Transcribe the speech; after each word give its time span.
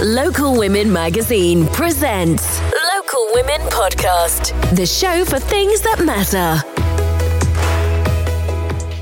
Local 0.00 0.56
Women 0.56 0.92
Magazine 0.92 1.66
presents 1.68 2.60
Local 2.94 3.28
Women 3.34 3.60
Podcast, 3.68 4.52
the 4.76 4.86
show 4.86 5.24
for 5.24 5.40
things 5.40 5.80
that 5.80 6.04
matter. 6.04 6.62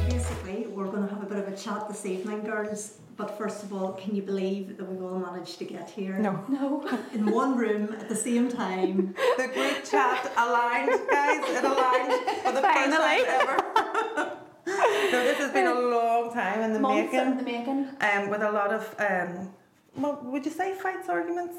Basically, 0.09 0.67
we're 0.69 0.87
going 0.87 1.06
to 1.06 1.12
have 1.14 1.22
a 1.22 1.27
bit 1.27 1.38
of 1.38 1.48
a 1.48 1.56
chat 1.56 1.87
this 1.88 2.06
evening, 2.06 2.45
girls. 2.45 2.95
But 3.19 3.37
first 3.37 3.62
of 3.62 3.72
all, 3.74 3.93
can 3.93 4.14
you 4.17 4.22
believe 4.22 4.77
that 4.79 4.88
we've 4.88 5.03
all 5.03 5.19
managed 5.19 5.59
to 5.59 5.64
get 5.67 5.90
here? 5.90 6.17
No. 6.19 6.43
No. 6.48 6.87
In 7.13 7.31
one 7.31 7.57
room 7.59 7.93
at 7.99 8.09
the 8.09 8.17
same 8.17 8.49
time. 8.51 9.15
The 9.37 9.49
group 9.49 9.85
chat 9.85 10.33
aligned, 10.37 10.89
guys. 11.11 11.43
It 11.47 11.65
aligned 11.65 12.13
for 12.43 12.53
the 12.53 12.63
Finally. 12.63 13.25
first 13.25 13.47
time 13.77 14.19
ever. 14.19 14.37
so 15.11 15.25
this 15.25 15.39
has 15.39 15.51
been 15.53 15.67
a 15.67 15.75
long 15.79 16.33
time 16.33 16.61
in 16.63 16.73
the 16.73 16.81
Months 16.81 17.13
making. 17.13 17.31
in 17.33 17.37
the 17.37 17.43
making. 17.43 17.89
Um, 18.01 18.31
with 18.31 18.43
a 18.43 18.51
lot 18.51 18.73
of, 18.73 18.95
um, 18.99 19.51
what 19.97 20.25
would 20.25 20.45
you 20.45 20.53
say, 20.53 20.75
fights, 20.75 21.09
arguments? 21.09 21.57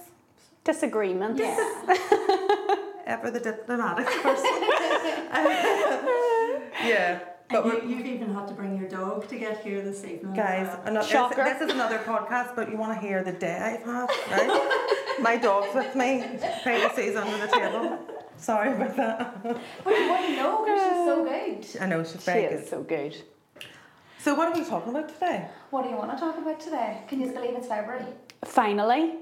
Disagreements. 0.64 1.40
Yes. 1.40 1.60
Ever 3.06 3.32
the 3.32 3.40
diplomatic 3.40 4.06
person. 4.22 4.46
yeah. 6.84 7.20
But 7.50 7.66
And 7.66 7.90
you, 7.90 7.98
you've 7.98 8.06
even 8.06 8.34
had 8.34 8.48
to 8.50 8.54
bring 8.54 8.78
your 8.78 8.90
dog 8.90 9.28
to 9.30 9.38
get 9.38 9.64
here 9.64 9.82
this 9.82 10.04
evening. 10.04 10.34
Guys, 10.34 10.68
uh, 10.68 10.82
another, 10.86 11.08
Shocker. 11.08 11.44
this 11.46 11.62
is 11.62 11.72
another 11.72 12.00
podcast, 12.00 12.54
but 12.58 12.70
you 12.70 12.76
want 12.76 13.00
to 13.00 13.08
hear 13.08 13.24
the 13.24 13.32
day 13.32 13.80
I've 13.80 13.86
had, 13.86 14.10
right? 14.30 14.98
My 15.22 15.38
dog's 15.38 15.74
with 15.74 15.96
me. 15.96 16.26
Privacy's 16.64 17.16
under 17.16 17.38
the 17.38 17.48
table. 17.48 18.00
Sorry 18.36 18.74
about 18.74 18.96
that. 18.98 19.42
But 19.42 19.56
what 19.86 20.22
do 20.22 20.28
you 20.28 20.36
know? 20.36 20.66
Because 20.66 20.82
she's 20.84 21.06
so 21.06 21.24
good. 21.24 21.82
I 21.82 21.86
know 21.88 22.04
she's 22.04 22.24
very 22.24 22.42
She 22.42 22.48
very 22.50 22.62
is 22.64 22.70
so 22.70 22.84
good. 22.84 23.16
So 24.20 24.36
what 24.36 24.50
are 24.50 24.60
we 24.60 24.66
talking 24.68 24.90
about 24.90 25.08
today? 25.08 25.48
What 25.70 25.84
do 25.84 25.90
you 25.90 25.96
want 25.96 26.12
to 26.12 26.18
talk 26.18 26.38
about 26.38 26.60
today? 26.60 27.02
Can 27.08 27.22
you 27.22 27.32
believe 27.32 27.56
it's 27.56 27.68
February? 27.68 28.04
Finally, 28.46 29.16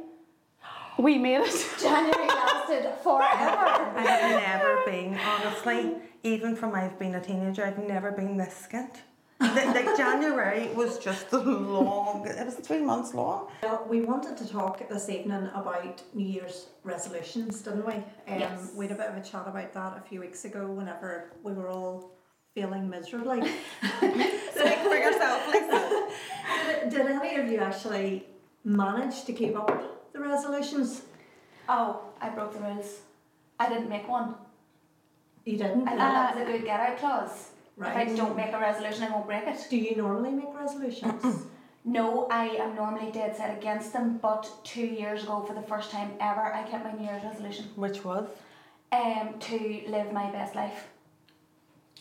we 0.98 1.18
made 1.18 1.42
it. 1.42 1.70
January 1.82 2.28
lasted 2.28 2.90
forever. 3.04 3.22
I 3.28 4.02
have 4.02 4.42
never 4.42 4.82
been, 4.86 5.18
honestly, 5.18 5.96
even 6.24 6.56
from 6.56 6.74
I've 6.76 6.98
been 7.00 7.16
a 7.16 7.22
teenager, 7.22 7.66
I've 7.66 7.80
never 7.80 8.12
been 8.12 8.38
this 8.38 8.68
skint. 8.68 8.98
Like 9.42 9.76
like 9.76 9.98
January 9.98 10.70
was 10.74 10.98
just 10.98 11.30
the 11.30 11.40
long, 11.40 12.26
it 12.26 12.46
was 12.46 12.56
three 12.56 12.82
months 12.82 13.14
long. 13.14 13.50
Well, 13.64 13.86
we 13.90 14.00
wanted 14.00 14.38
to 14.38 14.48
talk 14.48 14.88
this 14.88 15.10
evening 15.10 15.50
about 15.54 16.02
New 16.14 16.26
Year's 16.26 16.68
resolutions, 16.84 17.62
didn't 17.62 17.86
we? 17.86 17.94
Um, 17.96 18.04
Yes. 18.28 18.72
We 18.74 18.88
had 18.88 18.96
a 18.96 18.98
bit 18.98 19.10
of 19.10 19.18
a 19.18 19.22
chat 19.22 19.44
about 19.46 19.74
that 19.74 19.98
a 19.98 20.02
few 20.08 20.22
weeks 20.22 20.46
ago 20.46 20.68
whenever 20.68 21.34
we 21.44 21.52
were 21.52 21.70
all 21.70 22.12
feeling 22.54 22.90
miserably. 22.90 23.42
Speak 24.00 24.80
for 24.80 24.96
yourself, 24.96 25.46
Lisa. 25.54 26.08
did, 26.84 26.90
did 26.92 27.06
any 27.08 27.36
of 27.36 27.50
you 27.52 27.60
actually 27.60 28.26
manage 28.66 29.24
to 29.26 29.34
keep 29.34 29.56
up 29.56 30.12
the 30.12 30.20
resolutions? 30.20 31.04
Oh, 31.70 32.02
I 32.22 32.30
broke 32.30 32.54
the 32.54 32.60
rules. 32.60 33.00
I 33.60 33.70
didn't 33.70 33.88
make 33.90 34.08
one. 34.10 34.36
You 35.46 35.58
didn't? 35.58 35.88
I 35.88 35.92
thought 35.92 36.00
that 36.00 36.36
was 36.36 36.48
a 36.48 36.52
good 36.52 36.66
get 36.66 36.80
out 36.80 36.98
clause. 36.98 37.50
Right. 37.78 38.08
If 38.08 38.14
I 38.14 38.16
don't 38.16 38.36
make 38.36 38.52
a 38.54 38.60
resolution, 38.60 39.04
I 39.04 39.12
won't 39.12 39.28
break 39.28 39.44
it. 39.48 39.58
Do 39.70 39.78
you 39.78 39.96
normally 39.96 40.32
make 40.32 40.54
resolutions? 40.54 41.46
No, 41.88 42.26
I 42.32 42.48
am 42.48 42.74
normally 42.76 43.12
dead 43.12 43.38
set 43.38 43.56
against 43.56 43.94
them, 43.94 44.18
but 44.20 44.50
two 44.64 44.88
years 44.88 45.22
ago, 45.22 45.44
for 45.48 45.54
the 45.54 45.62
first 45.62 45.92
time 45.92 46.14
ever, 46.20 46.42
I 46.42 46.64
kept 46.64 46.84
my 46.84 46.92
New 46.94 47.06
Year's 47.06 47.24
resolution 47.24 47.66
Which 47.76 48.04
was? 48.04 48.28
um, 48.92 49.36
to 49.42 49.84
live 49.88 50.12
my 50.12 50.32
best 50.32 50.56
life. 50.56 50.88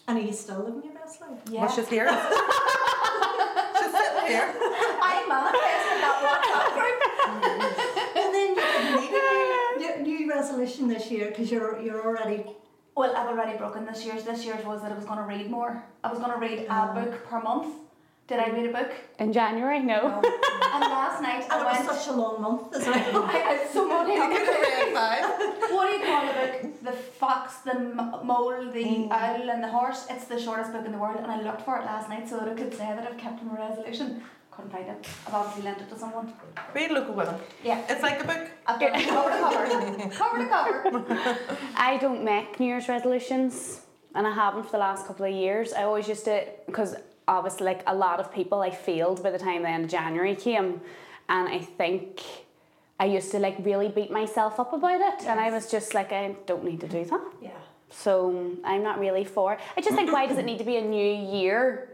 and 0.09 0.17
are 0.17 0.23
you 0.23 0.33
still 0.33 0.61
living 0.61 0.85
your 0.85 0.95
best 0.95 1.21
life? 1.21 1.39
Yeah. 1.51 1.67
Well, 1.67 1.71
she's 1.71 1.87
here. 1.91 2.09
she's 3.79 3.93
sitting 3.93 4.27
here. 4.27 4.55
I 4.57 5.27
manifested 5.29 5.99
that 6.01 6.17
WhatsApp 6.25 6.69
group. 6.81 6.99
And 8.17 8.35
then 8.35 8.51
you 8.55 9.79
didn't 9.81 10.05
need 10.05 10.25
a 10.25 10.33
new, 10.65 10.87
new 10.87 10.95
this 10.95 11.11
year 11.11 11.29
because 11.29 11.51
you're 11.51 11.81
you're 11.81 12.05
already 12.05 12.45
Well, 12.97 13.15
I've 13.17 13.29
already 13.29 13.57
broken 13.59 13.85
this 13.87 14.05
year's. 14.07 14.23
This 14.25 14.45
year's 14.45 14.65
was 14.65 14.83
that 14.83 14.93
I 14.93 14.95
was 14.95 15.05
going 15.05 15.19
to 15.19 15.25
read 15.35 15.51
more. 15.51 15.83
I 16.05 16.09
was 16.13 16.19
going 16.23 16.33
to 16.33 16.39
read 16.39 16.59
a 16.69 16.93
book 16.99 17.13
per 17.29 17.41
month. 17.41 17.75
Did 18.29 18.39
I 18.39 18.49
read 18.57 18.67
a 18.71 18.73
book? 18.79 18.91
In 19.19 19.33
January, 19.41 19.81
no. 19.81 20.01
and 20.75 20.81
last 20.99 21.21
night 21.21 21.43
and 21.43 21.53
I 21.53 21.61
it 21.61 21.65
went. 21.73 21.89
was 21.89 21.99
such 21.99 22.15
a 22.15 22.17
long 22.23 22.37
month 22.41 22.75
as 22.77 22.87
well. 22.87 23.23
I 23.37 23.39
had 23.49 23.71
so 23.71 23.83
many. 23.87 24.15
I 24.19 24.27
could 24.33 24.47
have 24.53 24.63
read 24.69 24.95
five. 25.01 25.25
what 25.75 25.85
do 25.89 25.93
you 25.97 26.05
call 26.11 26.23
the 26.29 26.35
book? 26.41 26.85
The 26.89 26.93
fox, 26.93 27.45
the 27.69 27.75
m- 27.75 28.21
mole, 28.31 28.71
the 28.79 28.85
Mm. 28.85 29.11
owl, 29.11 29.51
and 29.55 29.61
the 29.67 29.73
horse. 29.79 30.01
It's 30.09 30.27
the 30.35 30.41
shortest 30.47 30.73
book 30.73 30.87
in 30.87 30.93
the 30.97 31.03
world, 31.05 31.19
and 31.23 31.31
I 31.37 31.39
looked 31.47 31.63
for 31.67 31.75
it 31.81 31.85
last 31.93 32.09
night 32.09 32.27
so 32.31 32.35
that 32.39 32.49
I 32.49 32.55
could 32.55 32.73
say 32.73 32.87
that 32.97 33.05
I've 33.09 33.19
kept 33.19 33.43
my 33.43 33.57
resolution. 33.69 34.23
Couldn't 34.57 34.71
find 34.71 34.89
it. 34.89 35.07
I've 35.27 35.35
obviously 35.35 35.63
lent 35.65 35.81
it 35.81 35.89
to 35.91 35.99
someone. 35.99 36.33
Read 36.75 36.91
Local 36.93 37.15
Women. 37.15 37.35
Yeah, 37.65 37.85
It's 37.89 38.03
like 38.03 38.23
a 38.23 38.27
book. 38.27 38.49
I've 38.67 38.79
done 38.79 38.95
it 38.95 39.09
cover 39.09 39.31
to 39.31 39.39
cover. 39.39 40.11
cover 40.15 40.39
to 40.39 40.49
cover. 40.49 41.59
I 41.77 41.99
don't 41.99 42.23
make 42.23 42.61
New 42.61 42.67
Year's 42.67 42.89
resolutions, 42.89 43.81
and 44.15 44.27
I 44.27 44.33
haven't 44.33 44.65
for 44.65 44.73
the 44.73 44.79
last 44.79 45.07
couple 45.07 45.27
of 45.27 45.33
years. 45.33 45.73
I 45.73 45.83
always 45.83 46.07
used 46.07 46.25
to, 46.27 46.47
because 46.67 46.95
obviously, 47.27 47.67
like 47.67 47.83
a 47.89 47.95
lot 47.95 48.21
of 48.21 48.33
people, 48.33 48.61
I 48.61 48.71
failed 48.71 49.23
by 49.23 49.31
the 49.31 49.39
time 49.39 49.63
the 49.63 49.69
end 49.69 49.85
of 49.87 49.91
January 49.91 50.37
came, 50.37 50.81
and 51.29 51.49
I 51.49 51.59
think 51.59 52.23
I 53.01 53.07
used 53.07 53.33
to 53.33 53.41
like 53.41 53.57
really 53.61 53.89
beat 53.89 54.13
myself 54.13 54.61
up 54.61 54.73
about 54.73 55.01
it, 55.01 55.27
and 55.27 55.41
I 55.41 55.51
was 55.51 55.69
just 55.69 55.95
like, 55.95 56.13
I 56.13 56.37
don't 56.47 56.65
need 56.65 56.81
to 56.81 56.89
do 56.89 57.05
that. 57.05 57.33
yeah. 57.43 57.51
So 57.91 58.53
I'm 58.65 58.83
not 58.83 58.99
really 58.99 59.25
for. 59.25 59.59
I 59.77 59.81
just 59.81 59.97
think 59.97 60.13
why 60.13 60.27
does 60.27 60.39
it 60.39 60.45
need 60.45 60.59
to 60.59 60.65
be 60.65 60.77
a 60.77 60.83
new 60.83 61.15
year 61.39 61.91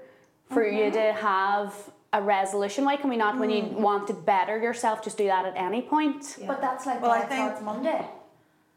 for 0.50 0.64
mm-hmm. 0.64 0.76
you 0.76 0.90
to 0.92 1.12
have 1.12 1.74
a 2.12 2.20
resolution? 2.20 2.84
Why 2.84 2.96
can 2.96 3.08
we 3.08 3.16
not, 3.16 3.38
when 3.38 3.50
you 3.50 3.62
hmm. 3.62 3.82
want 3.82 4.08
to 4.08 4.14
better 4.14 4.58
yourself, 4.58 5.02
just 5.02 5.16
do 5.16 5.26
that 5.26 5.44
at 5.44 5.56
any 5.56 5.82
point 5.82 6.36
Yeah. 6.40 6.48
But 6.48 6.60
that's 6.60 6.86
like 6.86 7.00
Well, 7.00 7.10
I 7.12 7.20
well, 7.20 7.28
think- 7.28 7.40
starts 7.40 7.62
Monday. 7.62 8.04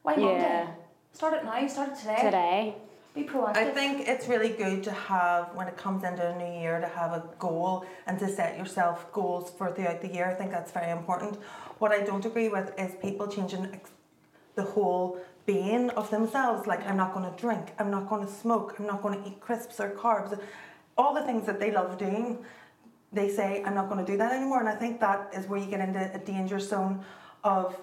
Why 0.03 0.15
Yeah. 0.15 0.25
Monday? 0.25 0.67
Start 1.13 1.33
it 1.33 1.45
now. 1.45 1.67
Start 1.67 1.89
it 1.89 1.95
today. 1.95 2.21
today? 2.21 2.75
Be 3.15 3.23
proactive. 3.23 3.57
I 3.57 3.65
think 3.71 4.07
it's 4.07 4.27
really 4.27 4.49
good 4.49 4.83
to 4.85 4.91
have, 4.91 5.53
when 5.53 5.67
it 5.67 5.77
comes 5.77 6.03
into 6.03 6.27
a 6.27 6.35
new 6.35 6.59
year, 6.59 6.79
to 6.79 6.87
have 6.87 7.11
a 7.11 7.23
goal 7.37 7.85
and 8.07 8.17
to 8.17 8.27
set 8.27 8.57
yourself 8.57 9.11
goals 9.11 9.51
for 9.51 9.71
throughout 9.71 10.01
the 10.01 10.07
year. 10.07 10.25
I 10.25 10.33
think 10.33 10.49
that's 10.49 10.71
very 10.71 10.91
important. 10.91 11.37
What 11.77 11.91
I 11.91 12.01
don't 12.01 12.25
agree 12.25 12.49
with 12.49 12.73
is 12.79 12.95
people 12.95 13.27
changing 13.27 13.79
the 14.55 14.63
whole 14.63 15.19
being 15.45 15.91
of 15.91 16.09
themselves. 16.09 16.65
Like, 16.65 16.85
I'm 16.87 16.97
not 16.97 17.13
going 17.13 17.31
to 17.31 17.37
drink, 17.39 17.73
I'm 17.77 17.91
not 17.91 18.09
going 18.09 18.25
to 18.25 18.31
smoke, 18.31 18.75
I'm 18.79 18.87
not 18.87 19.03
going 19.03 19.21
to 19.21 19.29
eat 19.29 19.39
crisps 19.39 19.79
or 19.79 19.91
carbs. 19.91 20.39
All 20.97 21.13
the 21.13 21.23
things 21.23 21.45
that 21.45 21.59
they 21.59 21.71
love 21.71 21.97
doing, 21.97 22.43
they 23.13 23.29
say, 23.29 23.63
I'm 23.65 23.75
not 23.75 23.89
going 23.89 24.03
to 24.03 24.11
do 24.11 24.17
that 24.17 24.31
anymore. 24.33 24.59
And 24.59 24.67
I 24.67 24.75
think 24.75 24.99
that 24.99 25.29
is 25.33 25.47
where 25.47 25.59
you 25.59 25.67
get 25.67 25.79
into 25.79 26.13
a 26.13 26.19
danger 26.19 26.59
zone 26.59 27.03
of 27.43 27.79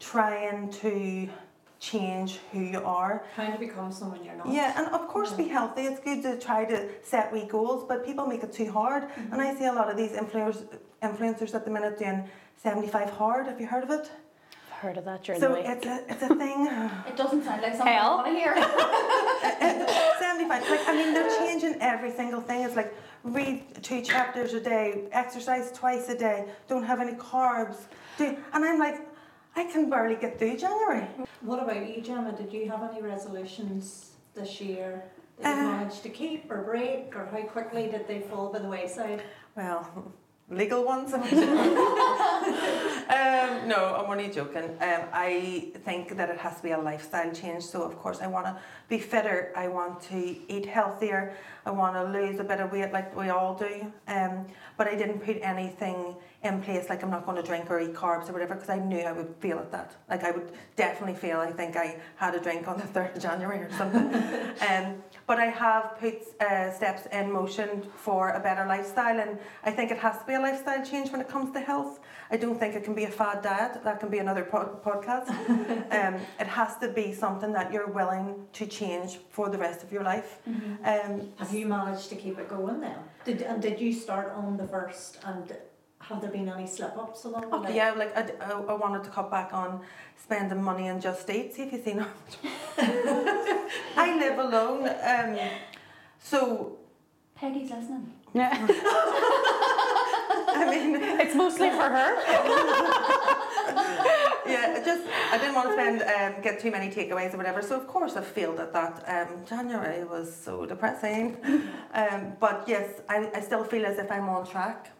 trying 0.00 0.70
to 0.70 1.28
change 1.78 2.38
who 2.52 2.60
you 2.60 2.78
are. 2.78 3.24
Trying 3.34 3.52
to 3.52 3.58
become 3.58 3.92
someone 3.92 4.24
you're 4.24 4.36
not. 4.36 4.48
Yeah, 4.48 4.72
and 4.78 4.94
of 4.94 5.08
course 5.08 5.32
be 5.32 5.48
healthy. 5.48 5.82
It's 5.82 6.00
good 6.00 6.22
to 6.22 6.38
try 6.38 6.64
to 6.64 6.88
set 7.02 7.32
wee 7.32 7.44
goals, 7.48 7.84
but 7.88 8.06
people 8.06 8.26
make 8.26 8.42
it 8.42 8.52
too 8.52 8.70
hard. 8.70 9.02
And 9.16 9.32
mm-hmm. 9.32 9.40
I 9.40 9.54
see 9.54 9.66
a 9.66 9.72
lot 9.72 9.90
of 9.90 9.96
these 9.96 10.12
influencers 10.12 10.64
influencers 11.02 11.52
at 11.52 11.64
the 11.64 11.70
minute 11.70 11.98
doing 11.98 12.28
75 12.62 13.10
hard. 13.10 13.46
Have 13.48 13.60
you 13.60 13.66
heard 13.66 13.82
of 13.82 13.90
it? 13.90 14.08
I've 14.70 14.78
heard 14.78 14.96
of 14.96 15.04
that 15.06 15.24
during 15.24 15.40
So 15.40 15.48
the 15.48 15.54
week. 15.54 15.64
it's 15.66 15.86
a 15.86 16.04
it's 16.08 16.22
a 16.22 16.34
thing. 16.36 16.66
it 17.08 17.16
doesn't 17.16 17.44
sound 17.44 17.62
like 17.62 17.74
something 17.74 17.92
Hell. 17.92 18.12
I 18.12 18.22
want 18.22 18.26
to 18.26 18.32
hear. 18.32 18.54
75. 20.20 20.70
Like 20.70 20.88
I 20.88 20.94
mean 20.94 21.12
they're 21.14 21.38
changing 21.38 21.76
every 21.80 22.12
single 22.12 22.40
thing. 22.40 22.62
It's 22.62 22.76
like 22.76 22.94
read 23.24 23.62
two 23.82 24.02
chapters 24.02 24.52
a 24.54 24.60
day, 24.60 25.04
exercise 25.12 25.70
twice 25.72 26.08
a 26.08 26.18
day, 26.18 26.46
don't 26.68 26.84
have 26.84 27.00
any 27.00 27.12
carbs. 27.12 27.76
Do 28.18 28.36
and 28.52 28.64
I'm 28.64 28.78
like, 28.78 29.00
I 29.54 29.64
can 29.64 29.88
barely 29.90 30.16
get 30.16 30.38
through 30.38 30.56
January. 30.56 31.06
What 31.40 31.62
about 31.62 31.88
you, 31.88 32.02
Gemma? 32.02 32.32
Did 32.32 32.52
you 32.52 32.70
have 32.70 32.82
any 32.90 33.02
resolutions 33.02 34.12
this 34.34 34.60
year 34.60 35.04
that 35.40 35.56
you 35.56 35.62
Uh, 35.62 35.72
managed 35.76 36.02
to 36.02 36.08
keep 36.08 36.50
or 36.50 36.62
break, 36.62 37.14
or 37.16 37.26
how 37.26 37.42
quickly 37.42 37.88
did 37.90 38.06
they 38.06 38.20
fall 38.20 38.52
by 38.52 38.58
the 38.60 38.68
wayside? 38.68 39.22
Well, 39.56 40.12
legal 40.52 40.84
ones. 40.84 41.12
um, 41.14 41.22
no, 43.68 43.96
I'm 43.98 44.10
only 44.10 44.28
joking. 44.28 44.64
Um, 44.80 45.02
I 45.12 45.72
think 45.84 46.16
that 46.16 46.30
it 46.30 46.38
has 46.38 46.56
to 46.56 46.62
be 46.62 46.70
a 46.70 46.78
lifestyle 46.78 47.32
change. 47.32 47.64
So, 47.64 47.82
of 47.82 47.96
course, 47.98 48.20
I 48.20 48.26
want 48.26 48.46
to 48.46 48.56
be 48.88 48.98
fitter. 48.98 49.52
I 49.56 49.68
want 49.68 50.00
to 50.02 50.36
eat 50.48 50.66
healthier. 50.66 51.34
I 51.64 51.70
want 51.70 51.94
to 51.96 52.04
lose 52.04 52.38
a 52.40 52.44
bit 52.44 52.60
of 52.60 52.72
weight 52.72 52.92
like 52.92 53.16
we 53.16 53.30
all 53.30 53.54
do. 53.54 53.92
Um, 54.08 54.46
but 54.76 54.88
I 54.88 54.94
didn't 54.94 55.20
put 55.20 55.38
anything 55.42 56.16
in 56.44 56.60
place 56.60 56.88
like 56.88 57.02
I'm 57.04 57.10
not 57.10 57.24
going 57.24 57.36
to 57.36 57.42
drink 57.42 57.70
or 57.70 57.80
eat 57.80 57.94
carbs 57.94 58.28
or 58.28 58.32
whatever 58.32 58.54
because 58.54 58.68
I 58.68 58.78
knew 58.78 58.98
I 59.00 59.12
would 59.12 59.34
feel 59.38 59.58
at 59.58 59.70
that. 59.70 59.94
Like 60.10 60.24
I 60.24 60.32
would 60.32 60.50
definitely 60.74 61.14
feel. 61.14 61.38
I 61.38 61.52
think 61.52 61.76
I 61.76 62.00
had 62.16 62.34
a 62.34 62.40
drink 62.40 62.66
on 62.66 62.78
the 62.78 62.86
third 62.94 63.16
of 63.16 63.22
January 63.22 63.60
or 63.60 63.70
something. 63.72 64.12
um, 64.68 65.02
but 65.26 65.38
I 65.38 65.46
have 65.46 65.96
put 66.00 66.16
uh, 66.40 66.72
steps 66.72 67.06
in 67.12 67.30
motion 67.30 67.86
for 67.96 68.30
a 68.30 68.40
better 68.40 68.66
lifestyle, 68.66 69.20
and 69.20 69.38
I 69.64 69.70
think 69.70 69.92
it 69.92 69.98
has 69.98 70.18
to 70.18 70.24
be 70.26 70.34
a 70.34 70.40
lifestyle 70.40 70.84
change 70.84 71.12
when 71.12 71.20
it 71.20 71.28
comes 71.28 71.52
to 71.52 71.60
health. 71.60 72.00
I 72.30 72.36
don't 72.36 72.58
think 72.58 72.74
it 72.74 72.82
can 72.82 72.94
be 72.94 73.04
a 73.04 73.10
fad 73.10 73.42
diet. 73.42 73.84
That 73.84 74.00
can 74.00 74.08
be 74.08 74.18
another 74.18 74.44
po- 74.44 74.80
podcast. 74.84 75.28
um, 75.92 76.20
it 76.40 76.46
has 76.48 76.76
to 76.78 76.88
be 76.88 77.12
something 77.12 77.52
that 77.52 77.72
you're 77.72 77.88
willing 77.88 78.46
to 78.54 78.66
change 78.66 79.18
for 79.30 79.48
the 79.48 79.58
rest 79.58 79.84
of 79.84 79.92
your 79.92 80.02
life. 80.02 80.38
Um, 80.46 81.30
Have 81.36 81.52
you 81.54 81.66
managed 81.66 82.08
to 82.08 82.16
keep 82.16 82.38
it 82.38 82.48
going 82.48 82.80
then? 82.80 82.98
Did 83.24 83.42
and 83.42 83.62
did 83.62 83.80
you 83.80 83.92
start 83.92 84.32
on 84.34 84.56
the 84.56 84.66
first 84.66 85.18
and 85.24 85.56
have 86.08 86.20
there 86.20 86.30
been 86.30 86.48
any 86.48 86.66
slip 86.66 86.96
ups 86.96 87.24
along 87.24 87.42
the 87.50 87.56
Okay, 87.56 87.68
way? 87.70 87.76
yeah, 87.76 87.92
like 87.92 88.16
I 88.16 88.22
I 88.72 88.74
wanted 88.74 89.04
to 89.04 89.10
cut 89.10 89.30
back 89.30 89.52
on 89.52 89.80
spending 90.16 90.62
money 90.62 90.88
on 90.90 91.00
Just 91.00 91.28
Eat. 91.30 91.54
See 91.54 91.62
if 91.62 91.72
you've 91.72 91.84
seen 91.84 91.98
how 91.98 92.08
much. 92.20 92.34
I 93.96 94.16
live 94.18 94.38
alone, 94.38 94.88
um, 95.12 95.38
so 96.18 96.78
Peggy's 97.34 97.70
listening. 97.70 98.12
Yeah. 98.34 98.52
I 100.54 100.64
mean, 100.70 100.96
it's 101.20 101.34
mostly 101.34 101.70
for 101.70 101.88
her. 101.98 102.10
yeah, 104.46 104.76
it 104.76 104.84
just 104.84 105.04
I 105.32 105.38
didn't 105.38 105.54
want 105.54 105.68
to 105.68 105.74
spend 105.74 106.02
um, 106.02 106.42
get 106.42 106.60
too 106.60 106.70
many 106.70 106.88
takeaways 106.90 107.32
or 107.34 107.36
whatever. 107.38 107.62
So 107.62 107.76
of 107.76 107.86
course 107.86 108.16
I 108.16 108.22
failed 108.22 108.58
at 108.60 108.72
that. 108.72 108.94
Um, 109.06 109.44
January 109.46 110.04
was 110.04 110.34
so 110.34 110.66
depressing, 110.66 111.36
um, 111.94 112.32
but 112.40 112.64
yes, 112.66 113.00
I, 113.08 113.30
I 113.34 113.40
still 113.40 113.64
feel 113.64 113.84
as 113.86 113.98
if 113.98 114.10
I'm 114.10 114.28
on 114.28 114.46
track. 114.46 114.90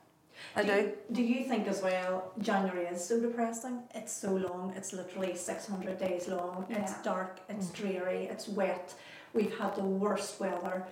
I 0.57 0.63
do. 0.63 0.93
Do 1.13 1.23
you 1.23 1.45
think 1.45 1.67
as 1.67 1.83
well 1.83 2.33
January 2.41 2.87
is 2.87 3.05
so 3.05 3.21
depressing? 3.21 3.81
It's 3.95 4.13
so 4.13 4.33
long. 4.35 4.73
It's 4.77 4.93
literally 4.93 5.35
six 5.37 5.67
hundred 5.67 5.99
days 5.99 6.29
long. 6.29 6.67
It's 6.69 6.95
dark. 7.03 7.41
It's 7.49 7.67
mm. 7.67 7.75
dreary. 7.75 8.25
It's 8.25 8.49
wet. 8.49 8.95
We've 9.33 9.57
had 9.59 9.75
the 9.77 9.85
worst 9.85 10.41
weather, 10.41 10.85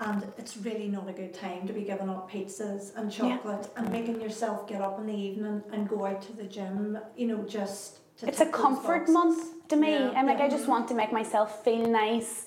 and 0.00 0.24
it's 0.38 0.56
really 0.56 0.88
not 0.88 1.08
a 1.08 1.12
good 1.12 1.34
time 1.34 1.66
to 1.66 1.72
be 1.72 1.82
giving 1.82 2.08
up 2.08 2.30
pizzas 2.30 2.96
and 2.96 3.12
Yeah. 3.12 3.36
chocolate 3.36 3.68
and 3.76 3.88
mm. 3.88 3.92
making 3.92 4.20
yourself 4.20 4.66
get 4.66 4.80
up 4.80 4.98
in 4.98 5.06
the 5.06 5.14
evening 5.28 5.62
and 5.72 5.88
go 5.88 6.06
out 6.06 6.22
to 6.22 6.32
the 6.32 6.44
gym. 6.44 6.98
You 7.16 7.26
know, 7.26 7.42
just 7.44 7.98
to 8.18 8.28
It's 8.28 8.40
a 8.40 8.46
comfort 8.46 9.08
month 9.08 9.68
to 9.68 9.76
me. 9.76 9.92
Yeah. 9.92 10.12
I'm 10.16 10.26
like, 10.26 10.38
Yeah. 10.38 10.46
I 10.46 10.48
just 10.48 10.68
want 10.68 10.88
to 10.88 10.94
make 10.94 11.12
myself 11.12 11.62
feel 11.64 11.86
nice 11.86 12.46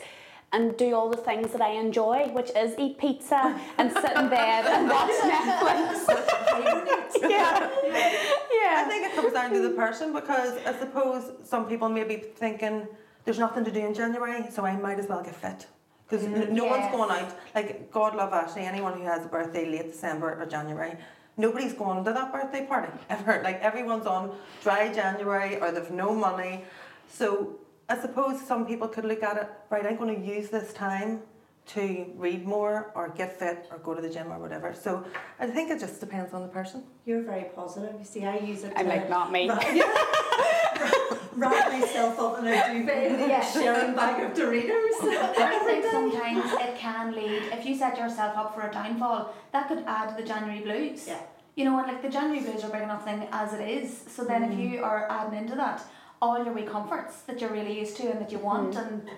and 0.53 0.77
do 0.77 0.95
all 0.95 1.09
the 1.09 1.17
things 1.17 1.51
that 1.51 1.61
I 1.61 1.71
enjoy, 1.71 2.29
which 2.29 2.49
is 2.55 2.75
eat 2.79 2.97
pizza 2.97 3.59
and 3.77 3.91
sit 3.91 4.15
in 4.15 4.29
bed 4.29 4.65
and 4.65 4.89
watch 4.89 5.11
Netflix. 5.33 6.41
yeah. 7.21 7.69
yeah. 7.83 8.73
I 8.77 8.85
think 8.87 9.05
it 9.07 9.15
comes 9.15 9.33
down 9.33 9.51
to 9.51 9.61
the 9.61 9.71
person 9.71 10.13
because 10.13 10.57
I 10.65 10.77
suppose 10.77 11.31
some 11.43 11.67
people 11.67 11.89
may 11.89 12.03
be 12.03 12.17
thinking 12.17 12.87
there's 13.25 13.39
nothing 13.39 13.65
to 13.65 13.71
do 13.71 13.79
in 13.79 13.93
January, 13.93 14.45
so 14.51 14.65
I 14.65 14.75
might 14.77 14.99
as 14.99 15.07
well 15.07 15.23
get 15.23 15.35
fit. 15.35 15.67
Because 16.07 16.25
mm, 16.25 16.49
no 16.51 16.65
one's 16.65 16.91
going 16.91 17.09
out. 17.09 17.35
Like, 17.55 17.91
God 17.91 18.15
love 18.15 18.31
Ashleigh, 18.31 18.67
anyone 18.67 18.93
who 18.93 19.03
has 19.05 19.25
a 19.25 19.27
birthday 19.27 19.65
late 19.69 19.91
December 19.91 20.39
or 20.39 20.45
January, 20.45 20.95
nobody's 21.35 21.73
going 21.73 22.05
to 22.05 22.13
that 22.13 22.31
birthday 22.31 22.65
party 22.65 22.91
ever. 23.09 23.41
Like, 23.43 23.59
everyone's 23.61 24.05
on 24.05 24.35
dry 24.61 24.93
January 24.93 25.59
or 25.59 25.71
they've 25.71 25.89
no 25.89 26.13
money. 26.13 26.63
So, 27.09 27.55
I 27.89 27.99
suppose 27.99 28.41
some 28.41 28.65
people 28.65 28.87
could 28.87 29.05
look 29.05 29.23
at 29.23 29.37
it, 29.37 29.49
right, 29.69 29.85
I'm 29.85 29.97
going 29.97 30.15
to 30.15 30.25
use 30.25 30.49
this 30.49 30.73
time 30.73 31.21
to 31.67 32.05
read 32.15 32.45
more 32.45 32.91
or 32.95 33.09
get 33.09 33.39
fit 33.39 33.67
or 33.71 33.77
go 33.79 33.93
to 33.93 34.01
the 34.01 34.09
gym 34.09 34.31
or 34.31 34.39
whatever. 34.39 34.73
So, 34.73 35.03
I 35.39 35.47
think 35.47 35.71
it 35.71 35.79
just 35.79 35.99
depends 35.99 36.33
on 36.33 36.41
the 36.41 36.47
person. 36.47 36.83
You're 37.05 37.23
very 37.23 37.45
positive. 37.55 37.95
You 37.97 38.05
see, 38.05 38.25
I 38.25 38.37
use 38.37 38.63
it. 38.63 38.73
I'm 38.75 38.85
to 38.85 38.91
like, 38.91 39.09
not 39.09 39.31
me. 39.31 39.49
wrap, 39.49 39.63
wrap 41.33 41.71
myself 41.71 42.19
up 42.19 42.39
in 42.39 42.47
a 42.47 42.73
duvet, 42.73 43.19
Yeah. 43.27 43.41
sharing 43.41 43.95
bag 43.95 44.23
of 44.23 44.37
Doritos. 44.37 44.99
I 45.01 45.59
think 45.65 45.85
sometimes 45.91 46.53
it 46.53 46.77
can 46.77 47.15
lead, 47.15 47.43
if 47.51 47.65
you 47.65 47.75
set 47.75 47.97
yourself 47.97 48.37
up 48.37 48.53
for 48.53 48.61
a 48.61 48.71
downfall, 48.71 49.33
that 49.51 49.67
could 49.67 49.83
add 49.87 50.09
to 50.15 50.21
the 50.21 50.27
January 50.27 50.61
blues. 50.61 51.07
Yeah. 51.07 51.19
You 51.55 51.65
know, 51.65 51.79
and 51.79 51.87
like 51.87 52.01
the 52.01 52.09
January 52.09 52.43
blues 52.43 52.63
are 52.63 52.69
big 52.69 52.83
enough 52.83 53.05
thing 53.05 53.27
as 53.31 53.53
it 53.53 53.67
is. 53.67 54.05
So 54.07 54.23
then 54.23 54.43
if 54.43 54.51
mm-hmm. 54.51 54.73
you 54.73 54.83
are 54.83 55.09
adding 55.09 55.39
into 55.39 55.55
that 55.55 55.81
all 56.21 56.43
your 56.43 56.53
wee 56.53 56.63
comforts 56.63 57.21
that 57.23 57.41
you're 57.41 57.51
really 57.51 57.77
used 57.79 57.97
to 57.97 58.09
and 58.09 58.19
that 58.21 58.31
you 58.31 58.39
want 58.39 58.73
mm-hmm. 58.73 58.87
and 58.87 59.09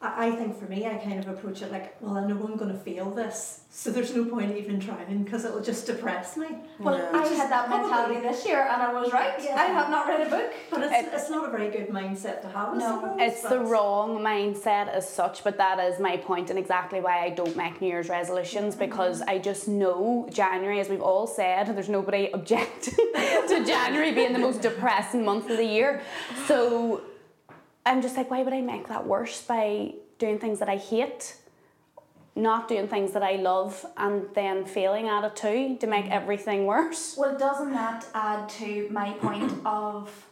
I 0.00 0.28
I 0.28 0.30
think 0.32 0.58
for 0.58 0.66
me, 0.66 0.86
I 0.86 0.94
kind 0.94 1.18
of 1.18 1.28
approach 1.28 1.62
it 1.62 1.72
like, 1.72 2.00
well, 2.00 2.16
I 2.16 2.26
know 2.26 2.36
I'm 2.44 2.56
going 2.56 2.72
to 2.72 2.78
fail 2.78 3.10
this, 3.10 3.62
so 3.70 3.90
there's 3.90 4.14
no 4.14 4.24
point 4.24 4.56
even 4.56 4.78
trying 4.80 5.24
because 5.24 5.44
it'll 5.44 5.60
just 5.62 5.86
depress 5.86 6.36
me. 6.36 6.46
well 6.78 6.96
Yeah. 6.96 7.10
I 7.12 7.22
Which 7.22 7.32
is 7.32 7.38
had 7.38 7.50
that 7.50 7.66
probably- 7.66 7.90
mentality 7.90 8.20
this 8.28 8.46
year 8.46 8.62
and 8.62 8.82
I 8.82 8.92
was 8.92 9.12
right. 9.12 9.34
Yeah. 9.42 9.56
I 9.56 9.66
have 9.66 9.90
not 9.90 10.06
read 10.06 10.26
a 10.26 10.30
book. 10.30 10.52
But 10.70 10.84
it's, 10.84 10.92
It- 10.94 11.12
it's 11.12 11.30
not 11.30 11.48
a 11.48 11.50
very 11.50 11.70
good 11.70 11.88
mindset 11.88 12.42
to 12.42 12.48
have, 12.48 12.76
No, 12.76 13.00
suppose. 13.00 13.16
It's 13.20 13.42
the 13.42 13.60
wrong 13.60 14.18
mindset 14.20 14.88
as 14.88 15.08
such, 15.08 15.42
but 15.44 15.56
that 15.58 15.78
is 15.80 15.98
my 16.00 16.16
point 16.16 16.50
and 16.50 16.58
exactly 16.58 17.00
why 17.00 17.24
I 17.24 17.30
don't 17.30 17.56
make 17.56 17.80
New 17.80 17.88
Year's 17.88 18.08
resolutions 18.08 18.74
mm-hmm. 18.74 18.84
because 18.86 19.22
I 19.22 19.38
just 19.38 19.68
know 19.68 20.28
January, 20.32 20.80
as 20.80 20.88
we've 20.88 21.02
all 21.02 21.26
said, 21.26 21.74
there's 21.74 21.88
nobody 21.88 22.30
objecting 22.32 22.94
to 23.52 23.64
January 23.66 24.12
being 24.12 24.32
the 24.32 24.38
most 24.38 24.60
depressing 24.62 25.24
month 25.24 25.50
of 25.50 25.56
the 25.56 25.64
year. 25.66 26.02
So 26.46 27.02
I'm 27.86 28.02
just 28.02 28.16
like, 28.16 28.30
why 28.30 28.42
would 28.42 28.52
I 28.52 28.60
make 28.60 28.88
that 28.88 29.06
worse 29.06 29.42
by 29.42 29.94
doing 30.18 30.38
things 30.38 30.58
that 30.58 30.68
I 30.68 30.76
hate? 30.76 31.36
Not 32.36 32.68
doing 32.68 32.86
things 32.86 33.12
that 33.12 33.22
I 33.22 33.36
love 33.36 33.84
and 33.96 34.26
then 34.34 34.64
failing 34.64 35.08
at 35.08 35.24
it 35.24 35.34
too 35.36 35.76
to 35.80 35.86
make 35.86 36.08
everything 36.10 36.66
worse. 36.66 37.16
Well, 37.18 37.36
doesn't 37.36 37.72
that 37.72 38.06
add 38.14 38.48
to 38.50 38.88
my 38.90 39.12
point 39.14 39.52
of 39.66 40.26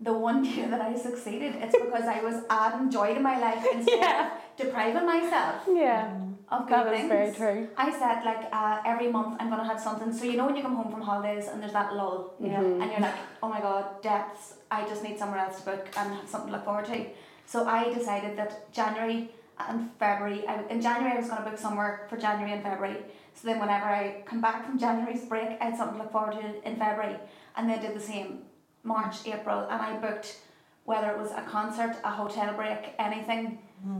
the 0.00 0.12
one 0.12 0.44
year 0.54 0.68
that 0.68 0.80
I 0.80 0.96
succeeded? 0.96 1.56
It's 1.56 1.76
because 1.76 2.04
I 2.04 2.22
was 2.22 2.42
adding 2.48 2.90
joy 2.90 3.14
to 3.14 3.20
my 3.20 3.38
life 3.38 3.64
instead 3.72 3.98
Yeah. 3.98 4.26
of 4.26 4.32
depriving 4.56 5.04
myself 5.04 5.62
Yeah, 5.68 6.10
of 6.48 6.68
good 6.68 6.74
that 6.74 6.92
is 6.92 6.98
things. 7.00 7.08
very 7.08 7.32
true. 7.34 7.68
I 7.76 7.90
said 7.90 8.24
like 8.24 8.48
uh, 8.52 8.80
every 8.84 9.10
month 9.10 9.36
I'm 9.40 9.50
gonna 9.50 9.64
have 9.64 9.80
something. 9.80 10.12
So 10.12 10.24
you 10.24 10.36
know 10.36 10.46
when 10.46 10.56
you 10.56 10.62
come 10.62 10.76
home 10.76 10.90
from 10.90 11.00
holidays 11.00 11.48
and 11.48 11.60
there's 11.60 11.72
that 11.72 11.94
lull, 11.94 12.34
you 12.40 12.48
know, 12.48 12.80
and 12.80 12.90
you're 12.90 13.00
like, 13.00 13.14
oh 13.42 13.48
my 13.48 13.60
god, 13.60 14.00
depths. 14.02 14.54
I 14.70 14.86
just 14.86 15.02
need 15.02 15.18
somewhere 15.18 15.40
else 15.40 15.60
to 15.60 15.64
book 15.64 15.86
and 15.96 16.14
have 16.14 16.28
something 16.28 16.50
to 16.50 16.56
look 16.56 16.64
forward 16.64 16.86
to. 16.86 17.06
So 17.46 17.66
I 17.66 17.92
decided 17.92 18.36
that 18.38 18.72
January 18.72 19.30
and 19.68 19.90
February. 19.98 20.46
I, 20.46 20.62
in 20.68 20.80
January 20.80 21.16
I 21.16 21.20
was 21.20 21.28
gonna 21.28 21.48
book 21.48 21.58
somewhere 21.58 22.06
for 22.08 22.16
January 22.16 22.52
and 22.52 22.62
February. 22.62 22.98
So 23.34 23.48
then 23.48 23.58
whenever 23.60 23.86
I 23.86 24.22
come 24.24 24.40
back 24.40 24.64
from 24.64 24.78
January's 24.78 25.24
break, 25.24 25.58
I 25.60 25.66
had 25.66 25.76
something 25.76 25.98
to 25.98 26.04
look 26.04 26.12
forward 26.12 26.34
to 26.40 26.68
in 26.68 26.76
February, 26.76 27.16
and 27.56 27.68
then 27.68 27.80
did 27.80 27.94
the 27.94 28.00
same 28.00 28.42
March, 28.82 29.26
April, 29.26 29.66
and 29.68 29.82
I 29.82 29.96
booked 29.98 30.38
whether 30.84 31.10
it 31.10 31.18
was 31.18 31.32
a 31.32 31.42
concert, 31.42 31.96
a 32.04 32.10
hotel 32.10 32.54
break, 32.54 32.94
anything, 33.00 33.58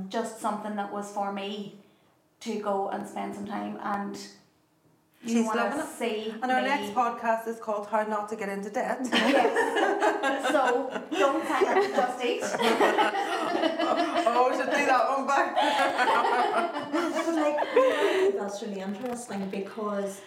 just 0.08 0.40
something 0.40 0.76
that 0.76 0.92
was 0.92 1.10
for 1.10 1.32
me 1.32 1.80
to 2.40 2.58
go 2.60 2.88
and 2.90 3.06
spend 3.08 3.34
some 3.34 3.46
time 3.46 3.78
and 3.82 4.16
you 5.24 5.38
She's 5.38 5.44
want 5.46 5.56
loving 5.58 5.78
to 5.78 5.84
it. 5.84 5.88
see 5.98 6.34
And 6.42 6.52
our 6.52 6.60
me. 6.62 6.68
next 6.68 6.94
podcast 6.94 7.48
is 7.48 7.58
called 7.58 7.86
How 7.88 8.02
Not 8.04 8.28
to 8.28 8.36
Get 8.36 8.48
Into 8.48 8.70
Debt. 8.70 8.98
Yes. 9.12 10.52
so 10.52 10.90
don't 11.10 11.46
sign 11.48 11.64
up 11.66 11.82
to 11.82 11.88
Just 11.90 12.24
Eat. 12.24 12.42
oh, 14.28 14.48
we 14.50 14.56
should 14.56 14.70
do 14.70 14.86
that 14.86 15.08
one 15.08 15.26
back. 15.26 15.54
But 16.92 17.34
like, 17.34 18.34
that's 18.38 18.62
really 18.62 18.80
interesting 18.80 19.48
because 19.50 20.20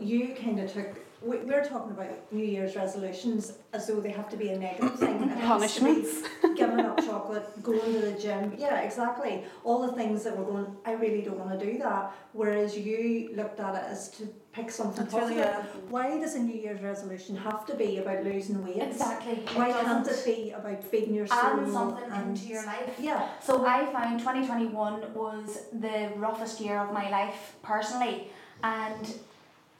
you 0.00 0.34
kind 0.40 0.60
of 0.60 0.72
took. 0.72 1.05
We, 1.22 1.38
we're 1.38 1.64
talking 1.66 1.92
about 1.92 2.32
New 2.32 2.44
Year's 2.44 2.76
resolutions 2.76 3.54
as 3.72 3.86
though 3.86 4.00
they 4.00 4.10
have 4.10 4.28
to 4.30 4.36
be 4.36 4.50
a 4.50 4.58
negative 4.58 4.94
thing. 4.98 5.22
It 5.22 5.30
has 5.30 5.74
to 5.74 5.80
be 5.80 5.86
Punishments. 5.94 6.28
Giving 6.56 6.80
up 6.80 6.98
chocolate, 6.98 7.62
going 7.62 7.80
to 7.94 8.00
the 8.00 8.18
gym. 8.18 8.54
Yeah, 8.58 8.80
exactly. 8.80 9.44
All 9.64 9.86
the 9.86 9.92
things 9.92 10.24
that 10.24 10.36
we're 10.36 10.44
going, 10.44 10.66
I 10.84 10.92
really 10.92 11.22
don't 11.22 11.38
want 11.38 11.58
to 11.58 11.64
do 11.72 11.78
that. 11.78 12.12
Whereas 12.32 12.76
you 12.76 13.30
looked 13.34 13.60
at 13.60 13.74
it 13.74 13.84
as 13.90 14.10
to 14.12 14.28
pick 14.52 14.70
something 14.70 15.04
That's 15.04 15.14
really, 15.14 15.36
positive. 15.36 15.66
yeah. 15.74 15.80
Why 15.90 16.18
does 16.18 16.34
a 16.34 16.38
New 16.40 16.56
Year's 16.56 16.80
resolution 16.82 17.36
have 17.36 17.66
to 17.66 17.74
be 17.74 17.98
about 17.98 18.24
losing 18.24 18.64
weight? 18.64 18.82
Exactly. 18.82 19.42
Why 19.54 19.72
can't 19.72 20.06
it 20.06 20.22
be 20.24 20.50
about 20.50 20.82
feeding 20.84 21.14
your 21.14 21.26
soul? 21.26 21.38
Adding 21.38 21.72
something 21.72 22.10
and, 22.10 22.30
into 22.30 22.48
your 22.48 22.64
life. 22.64 22.94
Yeah. 22.98 23.28
So 23.40 23.66
I 23.66 23.86
found 23.92 24.18
2021 24.20 25.14
was 25.14 25.66
the 25.72 26.10
roughest 26.16 26.60
year 26.60 26.78
of 26.78 26.92
my 26.92 27.10
life 27.10 27.56
personally, 27.62 28.28
and 28.62 29.14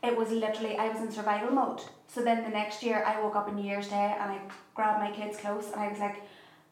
it 0.02 0.16
was 0.16 0.30
literally 0.30 0.76
I 0.76 0.88
was 0.88 1.00
in 1.00 1.10
survival 1.10 1.50
mode. 1.50 1.80
So 2.06 2.22
then 2.22 2.44
the 2.44 2.50
next 2.50 2.82
year 2.82 3.02
I 3.04 3.20
woke 3.20 3.36
up 3.36 3.48
on 3.48 3.56
New 3.56 3.64
Year's 3.64 3.88
Day 3.88 4.16
and 4.20 4.30
I 4.32 4.40
grabbed 4.74 5.00
my 5.00 5.10
kids 5.10 5.38
close 5.38 5.70
and 5.72 5.80
I 5.80 5.88
was 5.88 5.98
like, 5.98 6.22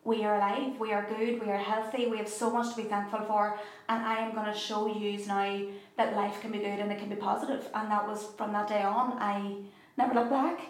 "We 0.05 0.25
are 0.25 0.37
alive. 0.37 0.79
We 0.79 0.93
are 0.93 1.07
good. 1.09 1.41
We 1.45 1.51
are 1.51 1.59
healthy. 1.59 2.07
We 2.07 2.19
have 2.19 2.29
so 2.29 2.51
much 2.51 2.75
to 2.75 2.83
be 2.83 2.89
thankful 2.89 3.23
for, 3.27 3.59
and 3.89 4.05
I 4.05 4.17
am 4.19 4.35
going 4.35 4.53
to 4.53 4.59
show 4.59 4.87
you 4.87 5.19
now 5.27 5.67
that 5.97 6.15
life 6.15 6.41
can 6.41 6.53
be 6.53 6.59
good 6.59 6.79
and 6.79 6.93
it 6.93 6.99
can 6.99 7.09
be 7.09 7.17
positive." 7.17 7.69
And 7.75 7.91
that 7.91 8.07
was 8.07 8.25
from 8.37 8.53
that 8.53 8.69
day 8.69 8.83
on. 8.83 9.19
I 9.19 9.57
never 9.97 10.15
looked 10.15 10.31
back. 10.31 10.61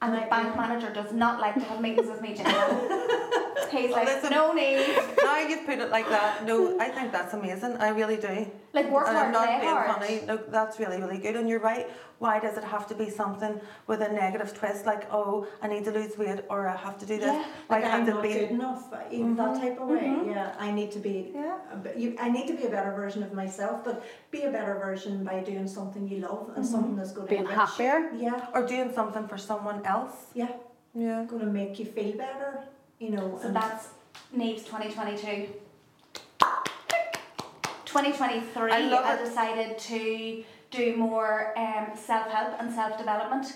And 0.00 0.14
the 0.14 0.26
bank 0.30 0.56
manager 0.56 0.90
does 0.92 1.12
not 1.12 1.40
like 1.40 1.54
to 1.54 1.60
have 1.60 1.80
meetings 1.80 2.08
with 2.08 2.20
me. 2.20 2.36
He's 3.70 3.90
like, 3.90 4.06
listen. 4.06 4.30
no 4.30 4.52
need. 4.52 4.86
now 5.22 5.38
you've 5.40 5.66
put 5.66 5.78
it 5.78 5.90
like 5.90 6.08
that. 6.08 6.44
No, 6.46 6.78
I 6.80 6.88
think 6.88 7.12
that's 7.12 7.34
amazing. 7.34 7.76
I 7.76 7.88
really 7.90 8.16
do. 8.16 8.50
Like 8.72 8.90
work 8.90 9.08
and 9.08 9.16
hard, 9.16 9.26
I'm 9.26 9.32
not 9.32 9.46
play 9.46 9.60
being 9.60 9.72
hard. 9.72 9.90
funny. 9.92 10.20
No, 10.26 10.36
that's 10.48 10.78
really, 10.78 10.98
really 11.00 11.18
good. 11.18 11.36
And 11.36 11.48
you're 11.48 11.60
right. 11.60 11.88
Why 12.18 12.40
does 12.40 12.56
it 12.58 12.64
have 12.64 12.86
to 12.88 12.94
be 12.94 13.08
something 13.10 13.60
with 13.86 14.00
a 14.00 14.08
negative 14.12 14.52
twist, 14.52 14.84
like 14.86 15.06
oh, 15.12 15.46
I 15.62 15.68
need 15.68 15.84
to 15.84 15.92
lose 15.92 16.18
weight 16.18 16.40
or 16.50 16.68
I 16.68 16.76
have 16.76 16.98
to 16.98 17.06
do 17.06 17.16
this? 17.16 17.32
Yeah. 17.32 17.44
Why 17.68 17.76
Like 17.76 17.84
I'm 17.84 18.04
can't 18.04 18.08
not 18.08 18.22
be? 18.22 18.32
good 18.34 18.50
enough, 18.50 18.92
uh, 18.92 18.98
in 19.10 19.36
that 19.36 19.50
mm-hmm. 19.50 19.60
type 19.60 19.80
of 19.80 19.88
way. 19.88 20.00
Mhm. 20.00 20.34
Yeah, 20.34 20.54
I 20.58 20.70
need 20.72 20.90
to 20.92 20.98
be. 20.98 21.30
Yeah. 21.34 21.58
a 21.72 21.98
You, 21.98 22.16
I 22.20 22.28
need 22.28 22.46
to 22.48 22.54
be 22.54 22.64
a 22.64 22.70
better 22.70 22.92
version 22.92 23.22
of 23.22 23.32
myself, 23.32 23.84
but 23.84 24.04
be 24.30 24.42
a 24.42 24.50
better 24.50 24.74
version 24.74 25.24
by 25.24 25.40
doing 25.40 25.68
something 25.68 26.08
you 26.08 26.18
love 26.18 26.48
and 26.56 26.64
mm-hmm. 26.64 26.72
something 26.74 26.96
that's 26.96 27.12
going 27.12 27.26
to 27.28 27.30
Being 27.30 27.42
enrich 27.42 27.56
happier. 27.56 28.10
Yeah, 28.16 28.46
Or 28.52 28.66
doing 28.66 28.92
something 28.92 29.26
for 29.28 29.38
someone 29.38 29.84
else. 29.86 30.16
yeah, 30.34 30.52
Yeah. 30.94 31.24
going 31.28 31.40
to 31.40 31.52
make 31.60 31.78
you 31.78 31.86
feel 31.86 32.12
better. 32.16 32.64
You 32.98 33.10
know. 33.10 33.38
So 33.40 33.50
that's 33.52 33.88
Niamh's 34.36 34.64
2022. 34.64 35.48
2023, 37.84 38.70
I 38.70 39.12
I 39.12 39.16
decided 39.16 39.78
to 39.78 40.44
do 40.70 40.96
more 40.96 41.58
um, 41.58 41.86
self 41.96 42.28
help 42.28 42.60
and 42.60 42.72
self 42.72 42.98
development. 42.98 43.46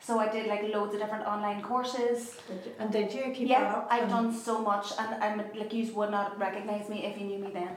So 0.00 0.18
I 0.20 0.28
did 0.28 0.46
like 0.46 0.62
loads 0.74 0.94
of 0.94 1.00
different 1.00 1.26
online 1.26 1.62
courses. 1.62 2.36
Did 2.46 2.66
you, 2.66 2.72
and 2.78 2.92
did 2.92 3.12
you 3.12 3.32
keep 3.34 3.48
Yeah, 3.48 3.72
up? 3.72 3.88
I've 3.90 4.08
done 4.08 4.32
so 4.32 4.60
much, 4.60 4.92
and 4.98 5.22
I'm 5.24 5.38
like 5.54 5.72
you 5.72 5.92
would 5.94 6.10
not 6.10 6.38
recognize 6.38 6.88
me 6.88 7.04
if 7.06 7.18
you 7.18 7.26
knew 7.26 7.38
me 7.38 7.50
then. 7.52 7.70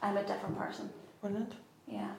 I'm 0.00 0.16
a 0.16 0.22
different 0.22 0.56
person. 0.56 0.88
Brilliant. 1.20 1.52
Yeah. 1.86 2.12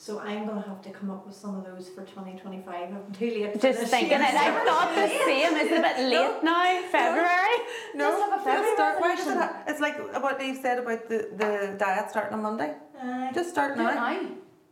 So 0.00 0.20
I'm 0.20 0.46
gonna 0.46 0.62
have 0.62 0.80
to 0.82 0.90
come 0.90 1.10
up 1.10 1.26
with 1.26 1.34
some 1.34 1.56
of 1.56 1.64
those 1.64 1.88
for 1.88 2.02
2025. 2.02 2.72
I'm 2.94 3.12
too 3.12 3.26
late. 3.26 3.52
for 3.54 3.58
Just 3.58 3.80
this 3.80 3.90
thinking 3.90 4.10
year. 4.10 4.20
it. 4.20 4.34
I 4.34 4.64
thought 4.64 4.94
the 4.94 5.08
same. 5.26 5.56
Is 5.56 5.72
it 5.72 5.78
a 5.78 5.82
bit 5.82 5.98
late 6.08 6.42
now? 6.44 6.82
February? 6.88 7.56
No, 7.96 8.10
Just 8.12 8.22
have 8.22 8.28
a 8.32 8.36
let's 8.36 8.44
February 8.44 8.74
start. 8.76 9.00
Why 9.00 9.16
does 9.16 9.26
it 9.26 9.30
resolution. 9.30 9.62
it's 9.66 9.80
like 9.80 10.22
what 10.22 10.40
Eve 10.40 10.58
said 10.62 10.78
about 10.78 11.08
the, 11.08 11.28
the 11.36 11.74
diet 11.78 12.10
starting 12.10 12.34
on 12.34 12.42
Monday. 12.42 12.74
Aye. 13.02 13.32
Just 13.34 13.50
start 13.50 13.74
Do 13.74 13.80
it 13.80 13.84
now. 13.84 13.94
now. 13.94 14.20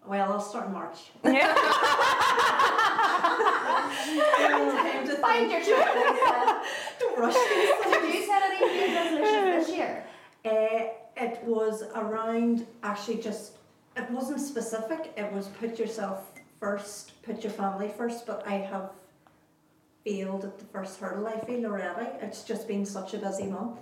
well, 0.07 0.33
I'll 0.33 0.41
start 0.41 0.67
in 0.69 0.73
March. 0.73 0.99
Yeah. 1.25 1.53
Find 5.21 5.51
your 5.51 5.61
checklist. 5.61 6.65
Don't 7.01 7.19
rush 7.19 7.35
me. 7.35 7.41
Have 7.91 8.15
you 8.15 8.25
set 8.27 8.43
any 8.45 8.61
New 8.61 8.95
resolutions 8.95 9.67
this 9.67 9.77
year? 9.77 10.05
Uh, 10.45 10.93
it 11.17 11.43
was 11.45 11.83
around 11.97 12.67
actually 12.85 13.17
just 13.21 13.56
it 13.97 14.11
wasn't 14.11 14.41
specific. 14.41 15.13
It 15.17 15.33
was 15.33 15.49
put 15.49 15.79
yourself 15.79 16.33
first, 16.61 17.21
put 17.23 17.43
your 17.43 17.53
family 17.53 17.91
first. 17.97 18.27
But 18.27 18.47
I 18.47 18.55
have 18.55 18.91
failed 20.05 20.45
at 20.45 20.59
the 20.59 20.65
first 20.67 21.01
hurdle. 21.01 21.27
I 21.27 21.39
feel 21.41 21.65
already. 21.67 22.11
It's 22.21 22.45
just 22.45 22.69
been 22.69 22.85
such 22.85 23.15
a 23.15 23.19
busy 23.19 23.47
month, 23.47 23.79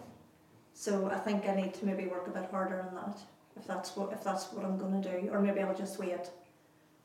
so 0.72 1.10
I 1.10 1.18
think 1.18 1.48
I 1.48 1.54
need 1.54 1.74
to 1.74 1.86
maybe 1.86 2.06
work 2.06 2.26
a 2.26 2.30
bit 2.30 2.48
harder 2.50 2.80
on 2.82 2.94
that. 2.94 3.18
If 3.56 3.66
that's 3.66 3.96
what 3.96 4.12
if 4.12 4.24
that's 4.24 4.52
what 4.52 4.64
I'm 4.64 4.78
gonna 4.78 5.02
do, 5.02 5.30
or 5.32 5.40
maybe 5.40 5.60
I'll 5.60 5.74
just 5.74 5.98
wait 5.98 6.30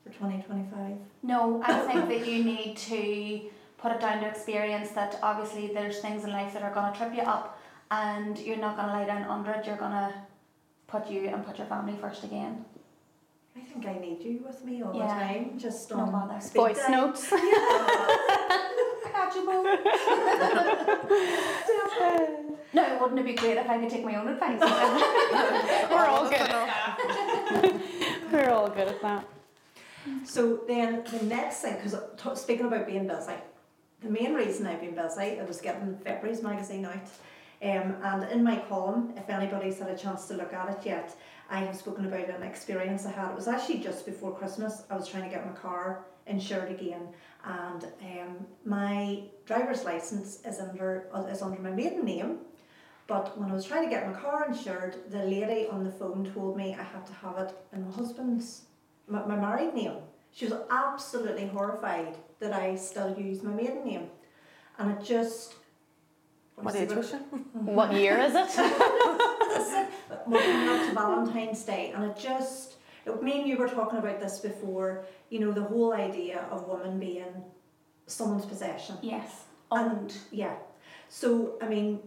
for 0.02 0.10
twenty 0.10 0.42
twenty 0.42 0.68
five. 0.70 0.96
No, 1.22 1.62
I 1.64 1.80
think 1.80 2.08
that 2.08 2.26
you 2.26 2.44
need 2.44 2.76
to 2.76 3.50
put 3.78 3.92
it 3.92 4.00
down 4.00 4.20
to 4.20 4.28
experience 4.28 4.90
that 4.90 5.18
obviously 5.22 5.68
there's 5.68 6.00
things 6.00 6.24
in 6.24 6.30
life 6.32 6.52
that 6.52 6.62
are 6.62 6.72
going 6.74 6.92
to 6.92 6.98
trip 6.98 7.14
you 7.14 7.22
up 7.22 7.58
and 7.90 8.38
you're 8.38 8.58
not 8.58 8.76
going 8.76 8.88
to 8.88 8.92
lie 8.94 9.06
down 9.06 9.24
under 9.24 9.52
it. 9.52 9.66
You're 9.66 9.76
going 9.76 9.92
to 9.92 10.14
put 10.86 11.08
you 11.08 11.28
and 11.28 11.44
put 11.46 11.56
your 11.56 11.66
family 11.66 11.96
first 11.98 12.22
again. 12.24 12.64
I 13.56 13.60
think 13.60 13.86
I 13.86 13.98
need 13.98 14.20
you 14.22 14.42
with 14.46 14.64
me 14.64 14.82
all 14.82 14.94
Yeah. 14.94 15.06
the 15.06 15.12
time. 15.12 15.58
Just 15.58 15.90
No 15.90 15.98
on 16.00 16.12
bother. 16.12 16.40
speed 16.40 16.58
Voice 16.60 16.78
dial. 16.86 17.06
notes. 17.08 17.28
I 17.32 17.36
got 19.12 19.34
no, 22.74 22.98
wouldn't 23.00 23.18
it 23.20 23.26
be 23.26 23.34
great 23.34 23.56
if 23.56 23.68
I 23.68 23.78
could 23.78 23.88
take 23.90 24.04
my 24.04 24.14
own 24.16 24.28
advice? 24.28 24.60
We're 25.90 26.06
all 26.06 26.28
good. 26.28 26.50
We're 28.32 28.50
all 28.50 28.68
good 28.68 28.88
at 28.88 29.00
that. 29.02 29.24
So 30.24 30.60
then 30.66 31.04
the 31.10 31.24
next 31.26 31.58
thing, 31.62 31.76
because 31.76 31.94
t- 32.16 32.34
speaking 32.36 32.66
about 32.66 32.86
being 32.86 33.06
busy, 33.06 33.34
the 34.00 34.08
main 34.10 34.34
reason 34.34 34.66
I've 34.66 34.80
been 34.80 34.94
busy, 34.94 35.38
I 35.40 35.44
was 35.46 35.60
getting 35.60 35.96
February's 35.98 36.42
magazine 36.42 36.84
out. 36.86 36.94
Um, 37.62 37.94
and 38.02 38.22
in 38.32 38.42
my 38.42 38.56
column, 38.68 39.12
if 39.16 39.28
anybody's 39.28 39.78
had 39.78 39.90
a 39.90 39.96
chance 39.96 40.26
to 40.28 40.34
look 40.34 40.52
at 40.54 40.70
it 40.70 40.86
yet, 40.86 41.14
I 41.50 41.60
have 41.60 41.76
spoken 41.76 42.06
about 42.06 42.28
an 42.28 42.42
experience 42.42 43.04
I 43.06 43.10
had. 43.10 43.30
It 43.30 43.36
was 43.36 43.48
actually 43.48 43.80
just 43.80 44.06
before 44.06 44.32
Christmas. 44.32 44.84
I 44.88 44.96
was 44.96 45.08
trying 45.08 45.24
to 45.24 45.28
get 45.28 45.44
my 45.44 45.52
car 45.52 46.04
insured 46.26 46.70
again, 46.70 47.08
and 47.44 47.84
um, 47.84 48.46
my 48.64 49.24
driver's 49.46 49.84
license 49.84 50.40
is 50.44 50.60
under 50.60 51.08
is 51.28 51.42
under 51.42 51.60
my 51.60 51.70
maiden 51.70 52.04
name. 52.04 52.38
But 53.08 53.36
when 53.36 53.50
I 53.50 53.54
was 53.54 53.64
trying 53.64 53.82
to 53.82 53.90
get 53.90 54.06
my 54.06 54.16
car 54.16 54.46
insured, 54.48 55.10
the 55.10 55.24
lady 55.24 55.66
on 55.66 55.82
the 55.82 55.90
phone 55.90 56.30
told 56.32 56.56
me 56.56 56.76
I 56.78 56.84
had 56.84 57.04
to 57.06 57.12
have 57.14 57.38
it 57.38 57.52
in 57.72 57.84
my 57.84 57.92
husband's 57.96 58.62
my, 59.08 59.26
my 59.26 59.36
married 59.36 59.74
name. 59.74 59.96
She 60.32 60.46
was 60.46 60.54
absolutely 60.70 61.48
horrified 61.48 62.16
that 62.38 62.52
I 62.52 62.76
still 62.76 63.18
use 63.18 63.42
my 63.42 63.50
maiden 63.50 63.84
name. 63.84 64.08
And 64.78 64.92
it 64.92 65.04
just. 65.04 65.54
What 66.54 66.76
age 66.76 66.92
was 66.92 67.10
she? 67.10 67.16
What 67.52 67.92
year 67.92 68.18
is 68.18 68.34
it? 68.34 69.36
We're 70.26 70.40
coming 70.40 70.68
up 70.68 70.88
to 70.88 70.94
Valentine's 70.94 71.62
Day, 71.64 71.92
and 71.94 72.04
it 72.04 72.18
just. 72.18 72.76
It, 73.06 73.22
me 73.22 73.40
and 73.40 73.48
you 73.48 73.56
were 73.56 73.68
talking 73.68 73.98
about 73.98 74.20
this 74.20 74.40
before, 74.40 75.06
you 75.30 75.38
know, 75.40 75.52
the 75.52 75.62
whole 75.62 75.92
idea 75.94 76.46
of 76.50 76.68
women 76.68 76.98
being 76.98 77.44
someone's 78.06 78.44
possession. 78.44 78.96
yes. 79.02 79.44
And-. 79.72 80.14
Yeah. 80.30 80.56
So, 81.08 81.54
I 81.62 81.68
mean, 81.68 82.00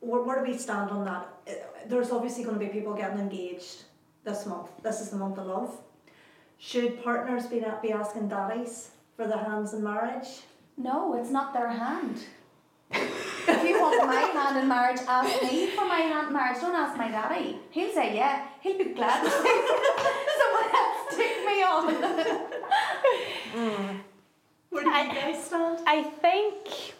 where, 0.00 0.22
where 0.22 0.44
do 0.44 0.50
we 0.50 0.58
stand 0.58 0.90
on 0.90 1.04
that? 1.04 1.28
Uh, 1.48 1.52
There's 1.86 2.10
obviously 2.10 2.44
going 2.44 2.58
to 2.58 2.64
be 2.64 2.70
people 2.70 2.94
getting 2.94 3.18
engaged 3.18 3.84
this 4.24 4.46
month. 4.46 4.70
This 4.82 5.00
is 5.00 5.10
the 5.10 5.16
month 5.16 5.38
of 5.38 5.46
love. 5.46 5.76
Should 6.58 7.02
partners 7.02 7.46
be, 7.46 7.62
be 7.82 7.92
asking 7.92 8.28
daddies 8.28 8.90
for 9.16 9.26
their 9.26 9.38
hands 9.38 9.74
in 9.74 9.82
marriage? 9.82 10.42
No, 10.76 11.14
it's 11.14 11.30
not 11.30 11.52
their 11.52 11.68
hand. 11.68 12.20
if 13.64 13.70
you 13.70 13.80
want 13.80 14.06
my 14.06 14.14
hand 14.14 14.58
in 14.58 14.68
marriage, 14.68 15.00
ask 15.06 15.42
me 15.42 15.66
for 15.68 15.86
my 15.86 16.00
hand 16.00 16.28
in 16.28 16.32
marriage. 16.32 16.60
Don't 16.60 16.74
ask 16.74 16.96
my 16.96 17.08
daddy. 17.08 17.58
He'll 17.70 17.92
say 17.92 18.14
yeah. 18.14 18.46
He'll 18.60 18.78
be 18.78 18.84
glad 18.84 19.22
to 19.22 19.30
say 19.30 19.36
someone 20.40 20.70
else 20.74 21.16
take 21.16 21.38
me 21.46 21.62
on. 21.62 21.84
Mm. 23.54 24.00
Where 24.70 24.82
do 24.82 24.88
you 24.88 25.14
guys 25.14 25.44
stand? 25.44 25.78
I 25.86 26.02
think 26.02 26.94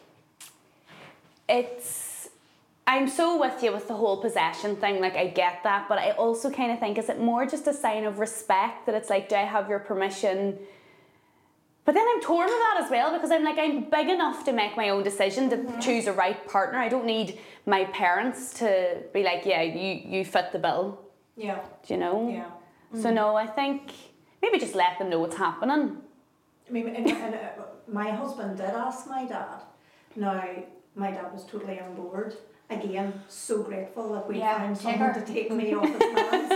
it's. 1.48 2.28
I'm 2.86 3.08
so 3.08 3.40
with 3.40 3.62
you 3.62 3.72
with 3.72 3.88
the 3.88 3.94
whole 3.94 4.18
possession 4.18 4.76
thing. 4.76 5.00
Like 5.00 5.16
I 5.16 5.28
get 5.28 5.62
that, 5.64 5.88
but 5.88 5.98
I 5.98 6.12
also 6.12 6.50
kind 6.50 6.70
of 6.70 6.78
think 6.78 6.98
is 6.98 7.08
it 7.08 7.18
more 7.18 7.46
just 7.46 7.66
a 7.66 7.72
sign 7.72 8.04
of 8.04 8.18
respect 8.18 8.86
that 8.86 8.94
it's 8.94 9.10
like, 9.10 9.28
do 9.28 9.36
I 9.36 9.44
have 9.44 9.68
your 9.68 9.80
permission? 9.80 10.58
But 11.84 11.94
then 11.94 12.06
I'm 12.10 12.20
torn 12.22 12.46
with 12.46 12.58
that 12.58 12.80
as 12.84 12.90
well 12.90 13.12
because 13.12 13.30
I'm 13.30 13.44
like 13.44 13.58
I'm 13.58 13.90
big 13.90 14.08
enough 14.08 14.44
to 14.46 14.52
make 14.52 14.76
my 14.76 14.88
own 14.88 15.02
decision 15.02 15.50
to 15.50 15.80
choose 15.80 16.06
a 16.06 16.12
right 16.12 16.46
partner. 16.48 16.78
I 16.78 16.88
don't 16.88 17.04
need 17.04 17.38
my 17.66 17.84
parents 17.84 18.54
to 18.60 19.02
be 19.12 19.22
like, 19.22 19.44
yeah, 19.44 19.60
you 19.62 20.00
you 20.18 20.24
fit 20.24 20.52
the 20.52 20.58
bill. 20.58 21.00
Yeah, 21.36 21.60
Do 21.86 21.94
you 21.94 22.00
know? 22.00 22.28
yeah. 22.28 23.00
So 23.02 23.10
no, 23.10 23.34
I 23.34 23.46
think 23.46 23.92
maybe 24.40 24.58
just 24.58 24.74
let 24.76 24.98
them 24.98 25.10
know 25.10 25.18
what's 25.18 25.36
happening. 25.36 25.96
I 26.68 26.72
mean, 26.72 26.88
and, 26.88 27.10
and, 27.10 27.34
uh, 27.34 27.38
my 27.88 28.10
husband 28.10 28.56
did 28.56 28.70
ask 28.70 29.08
my 29.08 29.24
dad. 29.26 29.60
Now, 30.16 30.42
my 30.94 31.10
dad 31.10 31.32
was 31.32 31.44
totally 31.44 31.80
on 31.80 31.94
board. 31.96 32.36
Again, 32.70 33.12
so 33.28 33.62
grateful 33.62 34.12
that 34.14 34.26
we 34.28 34.38
Yeah, 34.38 34.56
found 34.58 34.76
someone 34.78 35.10
her. 35.10 35.20
to 35.20 35.32
take 35.32 35.50
me 35.52 35.74
off 35.74 35.86
his 35.86 36.02
hands. 36.18 36.52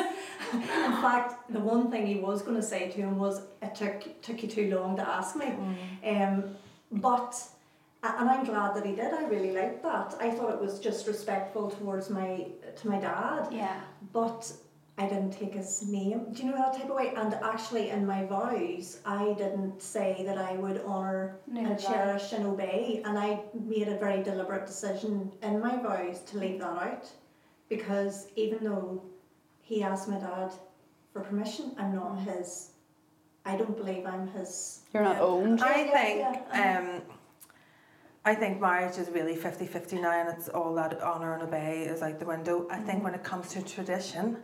In 0.54 0.92
fact, 1.02 1.52
the 1.52 1.60
one 1.60 1.90
thing 1.90 2.06
he 2.06 2.16
was 2.16 2.42
going 2.42 2.56
to 2.56 2.62
say 2.62 2.88
to 2.90 2.96
him 2.96 3.18
was, 3.18 3.42
"It 3.62 3.74
took 3.74 4.22
took 4.22 4.42
you 4.42 4.48
too 4.48 4.74
long 4.74 4.96
to 4.96 5.06
ask 5.06 5.36
me." 5.36 5.52
Um, 6.04 6.56
but 6.90 7.34
and 8.02 8.30
I'm 8.30 8.44
glad 8.44 8.74
that 8.76 8.86
he 8.86 8.94
did. 8.94 9.12
I 9.12 9.24
really 9.24 9.52
liked 9.52 9.82
that. 9.82 10.16
I 10.20 10.30
thought 10.30 10.50
it 10.54 10.60
was 10.60 10.80
just 10.80 11.06
respectful 11.06 11.70
towards 11.70 12.08
my 12.08 12.46
to 12.80 12.88
my 12.88 12.98
dad 12.98 13.48
Yeah. 13.50 13.80
but 14.12 14.50
I 14.98 15.06
didn't 15.06 15.30
take 15.30 15.54
his 15.54 15.86
name. 15.86 16.32
Do 16.32 16.42
you 16.42 16.50
know 16.50 16.56
that 16.56 16.74
type 16.74 16.90
of 16.90 16.96
way? 16.96 17.12
And 17.16 17.32
actually, 17.34 17.90
in 17.90 18.04
my 18.04 18.24
vows, 18.26 18.98
I 19.06 19.32
didn't 19.38 19.80
say 19.80 20.24
that 20.26 20.38
I 20.38 20.56
would 20.56 20.82
honour 20.84 21.38
Neither 21.46 21.68
and 21.68 21.78
did 21.78 21.86
cherish 21.86 22.32
and 22.32 22.44
obey. 22.44 23.00
And 23.04 23.16
I 23.16 23.40
made 23.54 23.86
a 23.86 23.96
very 23.96 24.24
deliberate 24.24 24.66
decision 24.66 25.30
in 25.40 25.60
my 25.60 25.76
vows 25.76 26.22
to 26.22 26.38
leave 26.38 26.58
that 26.58 26.82
out 26.82 27.08
because 27.68 28.26
even 28.34 28.64
though 28.64 29.00
he 29.62 29.84
asked 29.84 30.08
my 30.08 30.18
dad 30.18 30.52
for 31.12 31.20
permission, 31.20 31.76
I'm 31.78 31.94
not 31.94 32.18
his. 32.18 32.70
I 33.44 33.56
don't 33.56 33.76
believe 33.76 34.04
I'm 34.04 34.26
his. 34.26 34.80
You're 34.92 35.04
not 35.04 35.20
owned. 35.20 35.62
I 35.62 35.84
think 35.84 36.18
yeah, 36.52 36.78
um, 36.80 37.02
I 38.24 38.34
think 38.34 38.60
marriage 38.60 38.98
is 38.98 39.08
really 39.10 39.36
50-50 39.36 40.02
now 40.02 40.10
and 40.10 40.36
it's 40.36 40.48
all 40.48 40.74
that 40.74 41.00
honour 41.00 41.34
and 41.34 41.42
obey 41.44 41.82
is 41.82 42.02
out 42.02 42.18
the 42.18 42.26
window. 42.26 42.66
I 42.68 42.78
think 42.80 43.04
when 43.04 43.14
it 43.14 43.22
comes 43.22 43.50
to 43.50 43.62
tradition, 43.62 44.38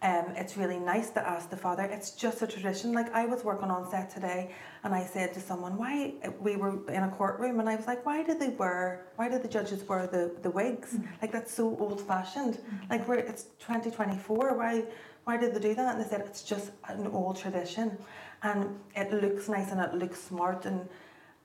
um, 0.00 0.26
it's 0.36 0.56
really 0.56 0.78
nice 0.78 1.10
to 1.10 1.28
ask 1.28 1.50
the 1.50 1.56
father. 1.56 1.82
It's 1.82 2.12
just 2.12 2.40
a 2.42 2.46
tradition. 2.46 2.92
Like 2.92 3.12
I 3.12 3.26
was 3.26 3.42
working 3.42 3.68
on 3.68 3.90
set 3.90 4.10
today 4.10 4.54
and 4.84 4.94
I 4.94 5.04
said 5.04 5.34
to 5.34 5.40
someone, 5.40 5.76
why 5.76 6.14
we 6.38 6.54
were 6.54 6.88
in 6.88 7.02
a 7.02 7.08
courtroom 7.10 7.58
and 7.58 7.68
I 7.68 7.74
was 7.74 7.88
like, 7.88 8.06
why 8.06 8.22
did 8.22 8.38
they 8.38 8.50
wear 8.50 9.06
why 9.16 9.28
did 9.28 9.42
the 9.42 9.48
judges 9.48 9.82
wear 9.88 10.06
the, 10.06 10.36
the 10.42 10.50
wigs? 10.50 10.96
Like 11.20 11.32
that's 11.32 11.52
so 11.52 11.76
old 11.80 12.00
fashioned. 12.00 12.58
Like 12.88 13.08
we're 13.08 13.16
it's 13.16 13.44
2024. 13.58 14.56
Why 14.56 14.84
why 15.24 15.36
did 15.36 15.54
they 15.54 15.60
do 15.60 15.74
that? 15.74 15.96
And 15.96 16.04
they 16.04 16.08
said 16.08 16.20
it's 16.20 16.44
just 16.44 16.70
an 16.88 17.08
old 17.08 17.36
tradition 17.36 17.98
and 18.44 18.78
it 18.94 19.12
looks 19.12 19.48
nice 19.48 19.72
and 19.72 19.80
it 19.80 19.94
looks 19.94 20.22
smart 20.22 20.64
and 20.64 20.88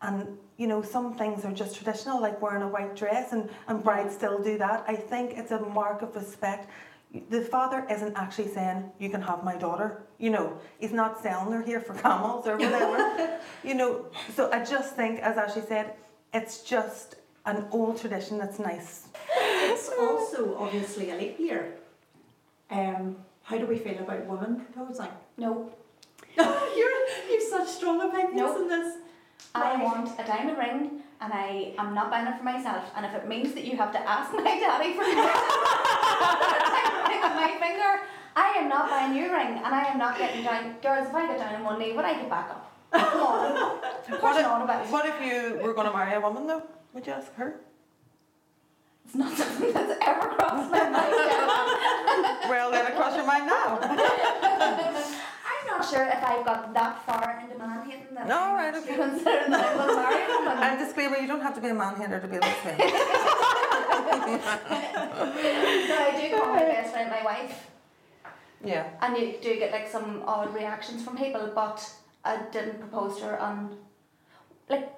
and 0.04 0.38
you 0.58 0.68
know 0.68 0.82
some 0.82 1.16
things 1.16 1.46
are 1.46 1.54
just 1.54 1.76
traditional 1.76 2.22
like 2.22 2.40
wearing 2.42 2.62
a 2.62 2.68
white 2.68 2.96
dress 2.96 3.32
and, 3.32 3.50
and 3.68 3.84
brides 3.84 4.14
still 4.14 4.38
do 4.44 4.58
that 4.58 4.84
i 4.88 4.96
think 4.96 5.32
it's 5.38 5.52
a 5.52 5.60
mark 5.60 6.02
of 6.02 6.14
respect 6.16 6.70
the 7.30 7.42
father 7.42 7.86
isn't 7.92 8.16
actually 8.16 8.48
saying 8.48 8.90
you 9.00 9.10
can 9.10 9.22
have 9.22 9.44
my 9.44 9.56
daughter 9.56 10.02
you 10.18 10.30
know 10.30 10.58
he's 10.80 10.92
not 10.92 11.22
selling 11.22 11.52
her 11.54 11.62
here 11.62 11.80
for 11.80 11.94
camels 11.94 12.48
or 12.48 12.58
whatever 12.58 13.40
you 13.64 13.76
know 13.76 14.06
so 14.36 14.50
i 14.52 14.64
just 14.64 14.96
think 14.96 15.20
as 15.20 15.36
ashleigh 15.38 15.68
said 15.68 15.94
it's 16.34 16.64
just 16.64 17.16
an 17.46 17.66
old 17.72 18.00
tradition 18.00 18.38
that's 18.38 18.58
nice 18.60 19.08
It's 19.72 19.90
also 20.00 20.56
obviously 20.58 21.10
a 21.12 21.16
leap 21.16 21.40
year. 21.40 21.76
Um, 22.70 23.16
how 23.44 23.58
do 23.58 23.66
we 23.66 23.78
feel 23.78 24.00
about 24.00 24.26
women 24.26 24.62
proposing? 24.74 25.12
No. 25.38 25.70
You're, 26.38 27.00
you've 27.30 27.44
such 27.50 27.68
strong 27.68 28.02
opinions 28.02 28.36
Nope. 28.36 28.58
in 28.62 28.68
this. 28.68 28.98
I 29.56 29.76
Why? 29.76 29.84
want 29.84 30.20
a 30.20 30.24
diamond 30.26 30.58
ring 30.58 31.02
and 31.24 31.32
I 31.32 31.74
am 31.78 31.96
not 31.96 32.12
buying 32.12 32.28
it 32.28 32.38
for 32.38 32.44
myself. 32.44 32.84
And 32.96 33.06
if 33.06 33.14
it 33.16 33.28
means 33.28 33.54
that 33.54 33.64
you 33.64 33.78
have 33.78 33.94
to 33.94 34.00
ask 34.00 34.34
my 34.34 34.44
daddy 34.44 34.94
for 34.94 35.04
permission 35.04 35.24
to 35.24 35.32
put 35.32 36.52
a 36.52 36.68
diamond 36.68 37.08
ring 37.08 37.24
on 37.24 37.36
my 37.40 37.56
finger, 37.64 37.92
I 38.36 38.48
am 38.60 38.68
not 38.68 38.90
buying 38.90 39.16
your 39.16 39.32
ring 39.32 39.58
and 39.64 39.74
I 39.74 39.86
am 39.86 39.98
not 39.98 40.18
getting 40.18 40.44
down. 40.44 40.76
Girls, 40.82 41.08
if 41.08 41.16
I 41.16 41.28
get 41.28 41.38
down 41.40 41.56
on 41.56 41.64
one 41.64 41.80
knee, 41.80 41.94
would 41.94 42.04
I 42.04 42.14
get 42.16 42.30
back 42.30 42.50
up? 42.50 42.70
Come 42.92 43.22
on. 43.22 43.80
What 44.20 44.38
if, 44.38 44.46
about 44.46 44.92
what 44.92 45.06
if 45.06 45.16
you 45.22 45.64
were 45.64 45.74
going 45.74 45.88
to 45.88 45.94
marry 45.94 46.14
a 46.14 46.20
woman 46.20 46.46
though? 46.46 46.62
Would 46.94 47.08
you 47.08 47.14
ask 47.14 47.34
her? 47.36 47.62
It's 49.06 49.16
not 49.16 49.32
something 49.38 49.72
that's 49.72 49.98
ever 50.06 50.28
crossed 50.36 50.70
my 50.70 50.90
mind. 50.90 51.14
Well, 52.50 52.72
let 52.72 52.90
it 52.90 52.98
cross 52.98 53.16
your 53.16 53.26
mind 53.26 53.48
now. 53.48 53.80
I'm 55.74 55.80
not 55.80 55.90
sure 55.90 56.06
if 56.06 56.24
I've 56.24 56.46
got 56.46 56.74
that 56.74 57.06
far 57.06 57.40
into 57.42 57.58
man 57.58 57.90
hating 57.90 58.14
that 58.16 58.28
No, 58.28 58.40
I'm 58.40 58.56
right, 58.56 58.76
actually 58.76 58.94
okay. 58.94 59.10
considering 59.10 59.52
that 59.52 59.66
I 59.66 59.76
will 59.88 59.96
marry 59.96 60.24
a 60.24 60.28
woman. 60.38 60.58
And 60.64 60.80
disclaimer, 60.80 61.18
you 61.18 61.28
don't 61.28 61.42
have 61.42 61.56
to 61.56 61.62
be 61.62 61.70
a 61.70 61.74
man 61.74 61.96
hater 61.96 62.20
to 62.20 62.28
be 62.28 62.38
a 62.38 62.42
lesbian. 62.42 62.78
But 62.78 62.92
I 66.00 66.22
do 66.22 66.38
call 66.38 66.54
my 66.54 66.60
best 66.64 66.94
friend 66.94 67.10
my 67.10 67.24
wife. 67.24 67.68
yeah. 68.64 68.90
And 69.02 69.18
you 69.18 69.36
do 69.42 69.56
get 69.58 69.72
like 69.72 69.88
some 69.90 70.22
odd 70.28 70.54
reactions 70.54 71.04
from 71.04 71.18
people, 71.18 71.52
but 71.56 71.92
I 72.24 72.38
didn't 72.52 72.80
propose 72.80 73.18
to 73.20 73.26
her 73.26 73.40
on 73.40 73.78
like 74.70 74.90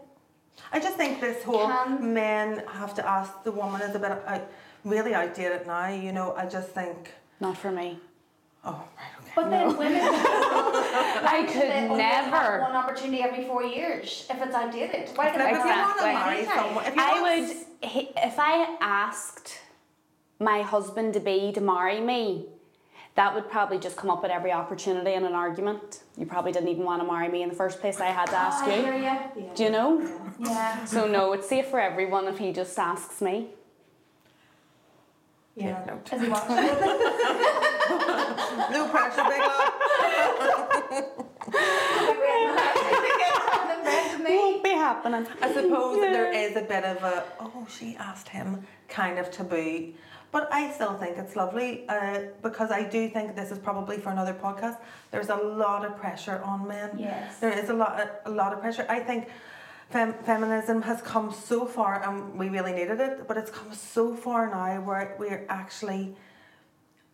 I 0.72 0.80
just 0.80 0.96
think 0.98 1.20
this 1.22 1.44
whole 1.44 1.68
Can- 1.68 2.14
men 2.14 2.64
have 2.68 2.94
to 2.96 3.08
ask 3.08 3.44
the 3.44 3.52
woman 3.52 3.82
is 3.82 3.96
a 3.96 4.00
bit 4.00 4.12
uh, 4.12 4.40
really 4.84 5.14
outdated 5.14 5.66
now. 5.68 5.88
You 5.88 6.12
know, 6.12 6.34
I 6.36 6.46
just 6.46 6.70
think, 6.70 7.14
Not 7.40 7.58
for 7.58 7.72
me. 7.72 8.00
oh, 8.64 8.72
right, 8.72 8.82
okay. 9.15 9.15
But 9.36 9.50
then 9.50 9.78
women 9.78 10.02
I 10.02 11.46
could 11.48 11.62
they 11.62 11.88
only 11.90 12.04
have 12.04 12.32
never. 12.32 12.62
one 12.62 12.72
opportunity 12.76 13.22
every 13.22 13.46
four 13.46 13.64
years 13.64 14.26
if 14.30 14.42
it's 14.42 14.56
outdated. 14.56 15.10
Why 15.16 15.26
Like, 15.26 15.36
can't 15.36 15.58
if 15.58 15.64
you 15.64 15.70
want 15.70 16.00
to 16.00 16.10
Exactly. 16.10 16.14
marry 16.14 16.46
someone, 16.46 16.86
if 16.86 16.96
you 16.96 17.02
I 17.02 17.22
want 17.22 17.48
would, 17.82 17.90
he- 17.90 18.12
if 18.18 18.36
I 18.40 18.78
asked 18.82 19.60
my 20.40 20.62
husband 20.62 21.14
to 21.14 21.20
be 21.20 21.52
to 21.54 21.62
marry 21.62 22.00
me, 22.00 22.48
that 23.16 23.34
would 23.34 23.50
probably 23.50 23.80
just 23.80 23.96
come 23.96 24.10
up 24.10 24.26
at 24.26 24.32
every 24.32 24.52
opportunity 24.52 25.14
in 25.14 25.24
an 25.24 25.34
argument. 25.34 26.02
You 26.18 26.26
probably 26.26 26.52
didn't 26.52 26.68
even 26.70 26.84
want 26.84 27.02
to 27.02 27.08
marry 27.08 27.30
me 27.30 27.44
in 27.44 27.50
the 27.50 27.56
first 27.56 27.80
place. 27.80 28.02
I 28.02 28.08
had 28.08 28.26
to 28.28 28.34
oh, 28.34 28.38
ask 28.38 28.66
Oh, 28.66 28.72
I 28.72 28.76
you. 28.76 28.82
hear 28.84 28.96
you. 28.96 29.02
Yeah. 29.04 29.54
Do 29.56 29.64
you 29.64 29.70
know? 29.70 30.20
Yeah. 30.40 30.84
So 30.86 31.08
no, 31.08 31.32
it's 31.32 31.48
safe 31.48 31.68
for 31.68 31.80
everyone 31.80 32.28
if 32.28 32.38
he 32.38 32.52
just 32.52 32.78
asks 32.78 33.22
me. 33.22 33.48
Yeah. 35.56 35.82
No, 35.88 36.00
he 36.20 36.28
no 38.74 38.88
pressure, 38.90 39.24
big 39.30 39.40
love. 39.40 41.16
Won't 44.26 44.64
be 44.64 44.70
happening. 44.72 45.28
I 45.42 45.54
suppose 45.54 46.00
that 46.00 46.12
there 46.12 46.32
is 46.32 46.56
a 46.56 46.62
bit 46.62 46.84
of 46.84 47.04
a 47.04 47.24
oh 47.40 47.68
she 47.70 47.96
asked 47.98 48.30
him 48.30 48.66
kind 48.90 49.20
of 49.20 49.30
taboo, 49.32 49.94
but 50.32 50.52
I 50.52 50.72
still 50.72 50.96
think 50.96 51.18
it's 51.18 51.36
lovely 51.36 51.88
uh, 51.88 52.22
because 52.42 52.72
I 52.72 52.84
do 52.84 53.08
think 53.10 53.36
this 53.36 53.52
is 53.52 53.60
probably 53.60 53.98
for 53.98 54.10
another 54.10 54.34
podcast. 54.34 54.78
There's 55.12 55.30
a 55.30 55.36
lot 55.36 55.86
of 55.86 55.96
pressure 55.98 56.42
on 56.44 56.68
men. 56.68 56.92
Yes. 56.98 57.38
There 57.40 57.52
is 57.58 57.70
a 57.70 57.74
lot 57.74 58.22
a 58.26 58.32
lot 58.32 58.52
of 58.52 58.62
pressure. 58.62 58.86
I 58.90 59.00
think 59.00 59.30
fem- 59.90 60.14
feminism 60.24 60.82
has 60.84 61.02
come 61.02 61.34
so 61.34 61.66
far 61.66 62.04
and 62.04 62.38
we 62.38 62.50
really 62.50 62.74
needed 62.74 63.00
it, 63.00 63.28
but 63.28 63.38
it's 63.38 63.52
come 63.52 63.74
so 63.74 64.16
far 64.16 64.50
now 64.50 64.82
where 64.82 65.16
we're 65.20 65.46
actually 65.50 66.16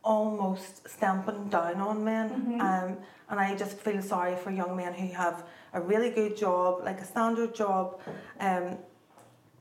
almost 0.03 0.87
stamping 0.89 1.47
down 1.49 1.75
on 1.75 2.03
men. 2.03 2.57
Um, 2.61 2.97
and 3.29 3.39
I 3.39 3.55
just 3.55 3.77
feel 3.77 4.01
sorry 4.01 4.35
for 4.35 4.51
young 4.51 4.75
men 4.75 4.93
who 4.93 5.07
have 5.13 5.45
a 5.73 5.81
really 5.81 6.09
good 6.09 6.35
job, 6.35 6.81
like 6.83 6.99
a 6.99 7.05
standard 7.05 7.55
job. 7.55 7.99
Um, 8.39 8.77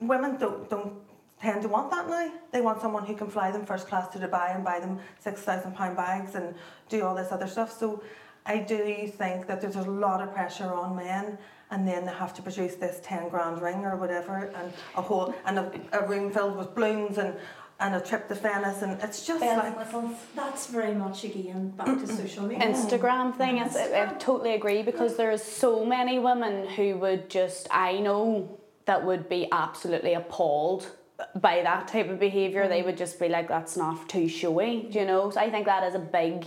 women 0.00 0.38
don't, 0.38 0.68
don't 0.68 0.94
tend 1.40 1.62
to 1.62 1.68
want 1.68 1.90
that 1.90 2.08
now. 2.08 2.32
They 2.52 2.60
want 2.60 2.80
someone 2.80 3.04
who 3.06 3.14
can 3.14 3.28
fly 3.28 3.50
them 3.50 3.64
first 3.64 3.86
class 3.86 4.08
to 4.08 4.18
Dubai 4.18 4.54
and 4.54 4.64
buy 4.64 4.80
them 4.80 4.98
£6,000 5.24 5.96
bags 5.96 6.34
and 6.34 6.54
do 6.88 7.04
all 7.04 7.14
this 7.14 7.32
other 7.32 7.46
stuff. 7.46 7.70
So 7.78 8.02
I 8.46 8.58
do 8.58 9.06
think 9.06 9.46
that 9.46 9.60
there's 9.60 9.76
a 9.76 9.82
lot 9.82 10.20
of 10.20 10.34
pressure 10.34 10.72
on 10.72 10.96
men. 10.96 11.38
And 11.72 11.86
then 11.86 12.04
they 12.04 12.10
have 12.10 12.34
to 12.34 12.42
produce 12.42 12.74
this 12.74 12.98
ten 13.00 13.28
grand 13.28 13.62
ring 13.62 13.84
or 13.84 13.94
whatever, 13.94 14.50
and 14.56 14.72
a 14.96 15.02
whole 15.02 15.32
and 15.46 15.56
a, 15.56 15.70
a 15.92 16.04
room 16.04 16.32
filled 16.32 16.56
with 16.56 16.74
balloons 16.74 17.16
and 17.16 17.36
and 17.80 17.94
a 17.94 18.00
trip 18.00 18.28
to 18.28 18.34
Venice, 18.34 18.82
and 18.82 19.00
it's 19.02 19.26
just 19.26 19.40
Bells 19.40 19.56
like 19.56 19.66
and 19.66 19.76
whistles. 19.76 20.16
That's 20.36 20.66
very 20.66 20.94
much 20.94 21.24
again 21.24 21.70
back 21.70 21.98
to 21.98 22.06
social 22.06 22.44
media. 22.46 22.66
Instagram 22.66 23.34
thing. 23.36 23.58
It's, 23.58 23.76
I, 23.76 24.02
I 24.02 24.14
totally 24.18 24.54
agree 24.54 24.82
because 24.82 25.16
there 25.16 25.30
is 25.30 25.42
so 25.42 25.84
many 25.84 26.18
women 26.18 26.68
who 26.68 26.98
would 26.98 27.30
just 27.30 27.66
I 27.70 27.98
know 27.98 28.58
that 28.84 29.04
would 29.04 29.28
be 29.28 29.48
absolutely 29.50 30.14
appalled 30.14 30.88
by 31.36 31.62
that 31.62 31.88
type 31.88 32.10
of 32.10 32.20
behaviour. 32.20 32.68
They 32.68 32.82
mm. 32.82 32.86
would 32.86 32.98
just 32.98 33.18
be 33.18 33.28
like, 33.28 33.48
"That's 33.48 33.76
not 33.76 34.08
too 34.08 34.28
showy," 34.28 34.88
do 34.90 34.98
you 34.98 35.06
know. 35.06 35.30
So 35.30 35.40
I 35.40 35.50
think 35.50 35.66
that 35.66 35.84
is 35.84 35.94
a 35.94 35.98
big, 35.98 36.44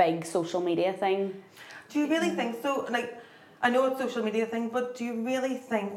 big 0.00 0.24
social 0.24 0.62
media 0.70 0.92
thing. 0.92 1.20
Do 1.90 1.98
you 2.00 2.06
really 2.14 2.30
think 2.30 2.62
so? 2.62 2.86
Like, 2.96 3.08
I 3.62 3.68
know 3.70 3.84
it's 3.86 4.00
social 4.00 4.22
media 4.28 4.46
thing, 4.46 4.64
but 4.76 4.96
do 4.96 5.04
you 5.04 5.14
really 5.30 5.56
think 5.72 5.92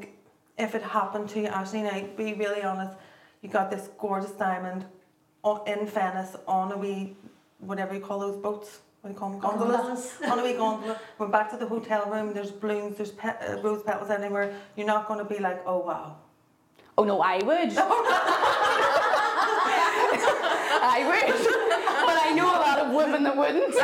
if 0.58 0.76
it 0.76 0.84
happened 1.00 1.30
to 1.30 1.38
you, 1.42 1.48
Ashleigh, 1.48 1.84
now 1.90 1.98
be 2.18 2.34
really 2.34 2.64
honest, 2.64 2.94
you 3.42 3.50
got 3.50 3.72
this 3.72 3.90
gorgeous 3.98 4.32
diamond 4.32 4.82
in 5.72 5.82
Venice 5.88 6.36
on 6.48 6.72
a 6.72 6.78
wee, 6.78 7.16
whatever 7.60 7.94
you 7.94 8.02
call 8.02 8.20
those 8.20 8.40
boats, 8.48 8.70
what 9.02 9.10
do 9.10 9.14
you 9.14 9.20
call 9.20 9.32
them, 9.32 9.40
gondolas? 9.40 10.02
On 10.32 10.40
a 10.40 10.44
wee 10.44 10.54
gondola. 10.54 10.98
Went 11.20 11.32
back 11.34 11.52
to 11.52 11.58
the 11.58 11.68
hotel 11.68 12.10
room, 12.10 12.34
there's 12.34 12.52
balloons, 12.52 12.96
there's 12.96 13.12
pe- 13.12 13.38
uh, 13.48 13.62
rose 13.62 13.84
petals 13.84 14.10
everywhere. 14.10 14.56
You're 14.78 14.88
not 14.88 15.10
going 15.10 15.20
to 15.20 15.26
be 15.26 15.40
like, 15.48 15.62
oh 15.66 15.80
wow. 15.80 16.16
Oh 16.98 17.04
no, 17.04 17.20
I 17.22 17.36
would. 17.50 17.72
I 20.96 21.00
would, 21.08 21.24
I 21.36 21.53
a 23.16 23.20
lot 23.20 23.32
of 23.32 23.38
women 23.38 23.62
that 23.70 23.72
wouldn't. 23.72 23.76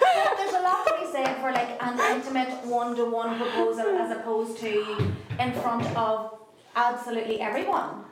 Well, 0.00 0.34
there's 0.36 0.54
a 0.54 0.60
lot 0.60 0.86
to 0.86 0.94
be 1.00 1.06
said 1.12 1.36
for 1.40 1.52
like 1.52 1.82
an 1.82 1.98
intimate 2.16 2.64
one-to-one 2.64 3.36
proposal 3.38 3.86
as 3.98 4.10
opposed 4.16 4.58
to 4.58 5.12
in 5.38 5.52
front 5.54 5.86
of 5.96 6.38
absolutely 6.76 7.40
everyone. 7.40 8.04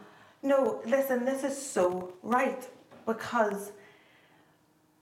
No, 0.43 0.81
listen, 0.87 1.25
this 1.25 1.43
is 1.45 1.57
so 1.61 2.13
right 2.23 2.69
because 3.07 3.73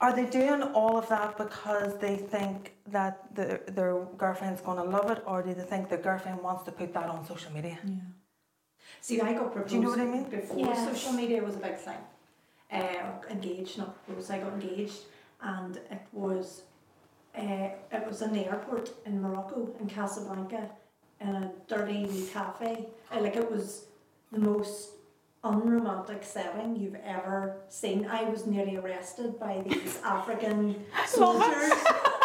are 0.00 0.14
they 0.14 0.26
doing 0.26 0.62
all 0.62 0.96
of 0.96 1.08
that 1.08 1.36
because 1.36 1.98
they 1.98 2.16
think 2.16 2.72
that 2.88 3.34
the, 3.34 3.60
their 3.68 3.98
girlfriend's 4.16 4.60
going 4.60 4.78
to 4.78 4.84
love 4.84 5.10
it 5.10 5.22
or 5.26 5.42
do 5.42 5.54
they 5.54 5.62
think 5.62 5.88
their 5.88 5.98
girlfriend 5.98 6.42
wants 6.42 6.64
to 6.64 6.72
put 6.72 6.92
that 6.94 7.06
on 7.08 7.26
social 7.26 7.52
media? 7.52 7.78
Yeah. 7.84 7.92
See, 9.00 9.20
I 9.20 9.32
got 9.32 9.52
proposed 9.52 9.70
Do 9.70 9.76
you 9.76 9.82
know 9.82 9.90
what 9.90 10.00
I 10.00 10.04
mean? 10.04 10.24
before 10.24 10.58
Yes. 10.58 10.86
social 11.00 11.12
media 11.12 11.42
was 11.42 11.56
a 11.56 11.58
big 11.58 11.76
thing. 11.76 11.98
Uh, 12.72 13.12
engaged, 13.30 13.78
not 13.78 14.04
proposed. 14.04 14.30
I 14.30 14.38
got 14.38 14.52
engaged, 14.52 15.02
and 15.40 15.76
it 15.76 16.02
was, 16.12 16.62
uh, 17.36 17.68
it 17.92 18.06
was 18.06 18.22
in 18.22 18.32
the 18.32 18.46
airport 18.46 18.90
in 19.04 19.22
Morocco 19.22 19.72
in 19.80 19.86
Casablanca, 19.86 20.70
in 21.20 21.28
a 21.28 21.52
dirty 21.68 22.06
wee 22.06 22.26
cafe. 22.32 22.86
Uh, 23.12 23.20
like 23.20 23.36
it 23.36 23.50
was 23.50 23.86
the 24.32 24.40
most 24.40 24.90
unromantic 25.44 26.24
setting 26.24 26.76
you've 26.76 26.96
ever 27.04 27.56
seen. 27.68 28.06
I 28.06 28.24
was 28.24 28.46
nearly 28.46 28.76
arrested 28.76 29.38
by 29.38 29.62
these 29.66 30.00
African 30.04 30.84
soldiers 31.06 31.72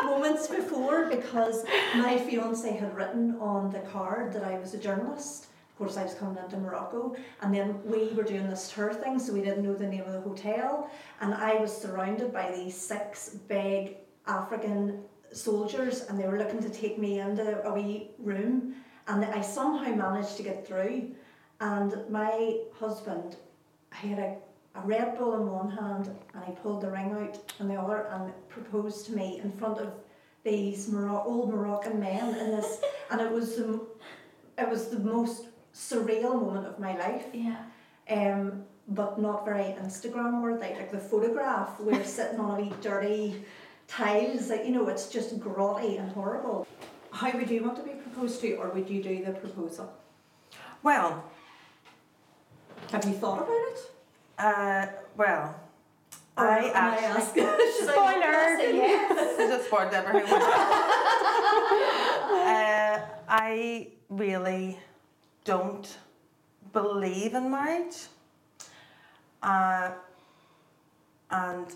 moments 0.04 0.48
before 0.48 1.08
because 1.08 1.64
my 1.96 2.18
fiance 2.18 2.76
had 2.76 2.96
written 2.96 3.38
on 3.40 3.70
the 3.70 3.80
card 3.80 4.34
that 4.34 4.44
I 4.44 4.58
was 4.58 4.74
a 4.74 4.78
journalist. 4.78 5.48
Course, 5.82 5.98
I 5.98 6.04
was 6.04 6.14
coming 6.14 6.38
into 6.38 6.58
Morocco, 6.58 7.16
and 7.42 7.52
then 7.52 7.80
we 7.84 8.10
were 8.10 8.22
doing 8.22 8.48
this 8.48 8.72
tour 8.72 8.94
thing, 8.94 9.18
so 9.18 9.34
we 9.34 9.42
didn't 9.42 9.64
know 9.64 9.74
the 9.74 9.88
name 9.88 10.04
of 10.04 10.14
the 10.14 10.22
hotel. 10.22 10.92
And 11.22 11.34
I 11.34 11.56
was 11.56 11.76
surrounded 11.76 12.32
by 12.32 12.52
these 12.52 12.76
six 12.76 13.30
big 13.48 13.98
African 14.28 15.02
soldiers, 15.34 16.02
and 16.02 16.20
they 16.20 16.28
were 16.28 16.38
looking 16.38 16.62
to 16.62 16.70
take 16.70 17.00
me 17.00 17.20
into 17.20 17.68
a 17.68 17.74
wee 17.74 18.12
room. 18.20 18.76
And 19.08 19.26
I 19.26 19.42
somehow 19.42 19.96
managed 19.96 20.38
to 20.38 20.44
get 20.44 20.68
through. 20.68 21.16
And 21.62 22.08
my 22.12 22.60
husband, 22.80 23.38
I 23.92 23.96
had 23.96 24.20
a, 24.20 24.36
a 24.76 24.86
Red 24.86 25.18
Bull 25.18 25.34
in 25.34 25.50
one 25.50 25.72
hand, 25.72 26.16
and 26.36 26.46
he 26.46 26.52
pulled 26.52 26.82
the 26.82 26.92
ring 26.92 27.12
out 27.12 27.40
in 27.60 27.68
the 27.68 27.82
other, 27.82 28.06
and 28.12 28.32
proposed 28.50 29.08
to 29.08 29.14
me 29.14 29.42
in 29.44 29.52
front 29.54 29.80
of 29.80 29.94
these 30.44 30.90
Moro- 30.90 31.24
old 31.26 31.50
Moroccan 31.50 32.00
men 32.00 32.36
in 32.36 32.52
this, 32.52 32.82
and 33.10 33.20
it 33.20 33.32
was 33.32 33.56
the, 33.56 33.82
it 34.60 34.70
was 34.70 34.90
the 34.90 35.00
most 35.00 35.46
surreal 35.74 36.34
moment 36.42 36.68
of 36.68 36.80
my 36.80 36.98
life. 36.98 37.26
Yeah. 37.34 37.58
Um, 38.10 38.64
but 38.88 39.20
not 39.22 39.46
very 39.46 39.76
Instagram 39.82 40.42
worthy. 40.42 40.62
Like 40.74 40.92
the 40.92 40.98
photograph, 41.00 41.80
we're 41.80 42.04
sitting 42.18 42.40
on 42.40 42.60
a 42.60 42.64
wee 42.64 42.74
dirty 42.82 43.44
tiles. 43.88 44.50
Like 44.50 44.66
you 44.66 44.72
know, 44.72 44.88
it's 44.90 45.08
just 45.08 45.40
grotty 45.40 45.98
and 46.00 46.12
horrible. 46.12 46.68
How 47.12 47.32
would 47.32 47.50
you 47.50 47.64
want 47.64 47.78
to 47.78 47.84
be 47.84 47.92
proposed 47.92 48.42
to, 48.42 48.56
or 48.56 48.70
would 48.70 48.90
you 48.90 49.02
do 49.04 49.24
the 49.24 49.32
proposal? 49.34 49.92
Well, 50.84 51.24
Have 52.92 53.06
you 53.06 53.14
thought 53.14 53.40
about 53.44 53.52
it? 53.52 53.80
uh, 54.40 54.88
well, 55.16 55.56
Or 56.38 56.48
I 56.50 56.58
am 56.60 56.76
I 56.76 56.98
actually 56.98 57.44
asking? 57.44 57.44
Should 57.78 57.90
Spoiler. 57.90 58.58
Yes. 58.82 59.40
I 59.40 59.48
just 59.54 59.66
spoiled 59.68 59.94
everything. 59.94 60.34
uh, 62.34 63.02
I 63.28 63.88
really 64.10 64.80
don't 65.44 65.98
believe 66.74 67.34
in 67.34 67.50
marriage. 67.52 68.08
Uh, 69.42 69.92
and 71.32 71.68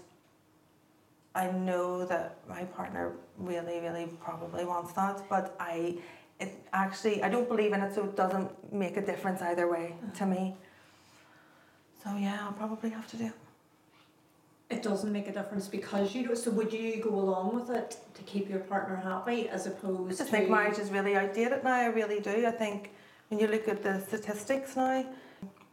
I 1.34 1.52
know 1.52 2.06
that 2.06 2.38
my 2.48 2.64
partner 2.64 3.14
really, 3.38 3.80
really 3.80 4.08
probably 4.24 4.66
wants 4.66 4.94
that, 4.94 5.24
but 5.30 5.56
I 5.60 5.98
it 6.40 6.54
actually 6.74 7.24
I 7.24 7.30
don't 7.30 7.48
believe 7.48 7.74
in 7.74 7.82
it, 7.82 7.96
so 7.96 8.04
it 8.04 8.16
doesn't 8.16 8.74
make 8.74 8.98
a 8.98 9.06
difference 9.06 9.42
either 9.42 9.70
way 9.70 9.96
to 10.18 10.26
me. 10.26 10.56
So 12.04 12.16
yeah, 12.18 12.40
I'll 12.42 12.54
probably 12.54 12.90
have 12.92 13.08
to 13.12 13.18
do. 13.18 13.26
it. 13.26 13.34
It 14.70 14.84
doesn't 14.84 15.12
make 15.12 15.28
a 15.28 15.32
difference 15.32 15.68
because 15.68 16.14
you 16.16 16.28
do. 16.28 16.36
So 16.36 16.52
would 16.52 16.74
you 16.74 17.02
go 17.02 17.10
along 17.10 17.56
with 17.56 17.70
it 17.70 17.98
to 18.16 18.22
keep 18.24 18.50
your 18.50 18.60
partner 18.60 18.96
happy 18.96 19.48
as 19.48 19.68
I 19.68 19.72
opposed 19.72 20.18
just 20.18 20.30
to? 20.30 20.38
think 20.38 20.50
marriage 20.50 20.80
is 20.80 20.90
really 20.90 21.16
outdated 21.16 21.64
now. 21.64 21.74
I 21.74 21.86
really 21.86 22.20
do. 22.20 22.46
I 22.48 22.52
think 22.52 22.92
when 23.30 23.40
you 23.40 23.48
look 23.48 23.68
at 23.68 23.84
the 23.84 24.00
statistics 24.02 24.76
now, 24.76 25.06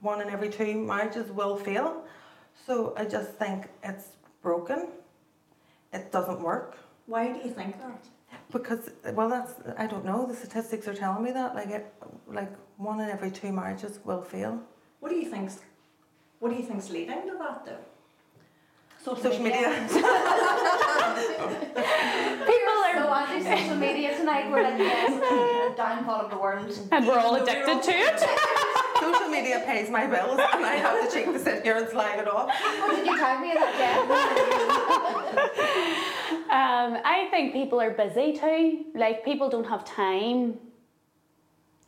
one 0.00 0.20
in 0.20 0.28
every 0.30 0.48
two 0.48 0.74
marriages 0.74 1.30
will 1.30 1.56
fail. 1.56 2.04
So 2.66 2.94
I 2.96 3.04
just 3.04 3.32
think 3.32 3.68
it's 3.82 4.08
broken. 4.42 4.88
It 5.92 6.10
doesn't 6.10 6.40
work 6.40 6.78
Why 7.06 7.32
do 7.32 7.38
you 7.46 7.50
think 7.54 7.78
that? 7.80 8.04
because 8.50 8.90
well, 9.14 9.28
that's 9.28 9.54
I 9.78 9.86
don't 9.86 10.04
know. 10.04 10.26
The 10.26 10.34
statistics 10.34 10.88
are 10.88 10.94
telling 10.94 11.22
me 11.24 11.32
that 11.32 11.54
like 11.54 11.70
it, 11.70 11.92
like 12.26 12.52
one 12.78 13.00
in 13.00 13.08
every 13.10 13.30
two 13.30 13.52
marriages 13.52 14.00
will 14.04 14.22
fail. 14.22 14.60
What 15.00 15.10
do 15.10 15.16
you 15.16 15.28
think's 15.30 15.60
What 16.40 16.50
do 16.50 16.56
you 16.56 16.64
think's 16.64 16.90
leading 16.90 17.22
to 17.28 17.36
that 17.38 17.64
though? 17.66 17.84
Social 19.04 19.38
media. 19.42 19.68
People 22.46 22.76
are 22.84 22.94
so 22.94 23.12
anti 23.12 23.42
social 23.42 23.76
media 23.76 24.16
tonight. 24.16 24.50
We're 24.50 24.62
like, 24.62 24.78
yes, 24.78 25.76
downfall 25.76 26.20
of 26.20 26.30
the 26.30 26.38
world. 26.38 26.78
And 26.92 27.06
we're 27.06 27.18
all 27.18 27.34
addicted 27.34 27.82
to 27.82 27.90
it. 27.90 28.20
Social 29.00 29.28
media 29.28 29.60
pays 29.66 29.90
my 29.90 30.06
bills, 30.06 30.38
and 30.38 30.64
I 30.64 30.76
have 30.76 31.02
to 31.02 31.12
cheek 31.12 31.26
to 31.26 31.38
sit 31.38 31.64
here 31.64 31.78
and 31.78 31.88
slag 31.88 32.20
it 32.20 32.28
off. 32.28 32.54
What 32.80 32.94
did 32.96 33.06
you 33.06 33.18
tag 33.18 33.40
me 33.40 33.50
in 33.50 33.56
that, 33.56 33.72
Um, 36.50 37.00
I 37.04 37.26
think 37.30 37.52
people 37.54 37.80
are 37.80 37.90
busy 37.90 38.34
too. 38.38 38.84
Like 38.94 39.24
people 39.24 39.48
don't 39.48 39.66
have 39.66 39.84
time. 39.84 40.58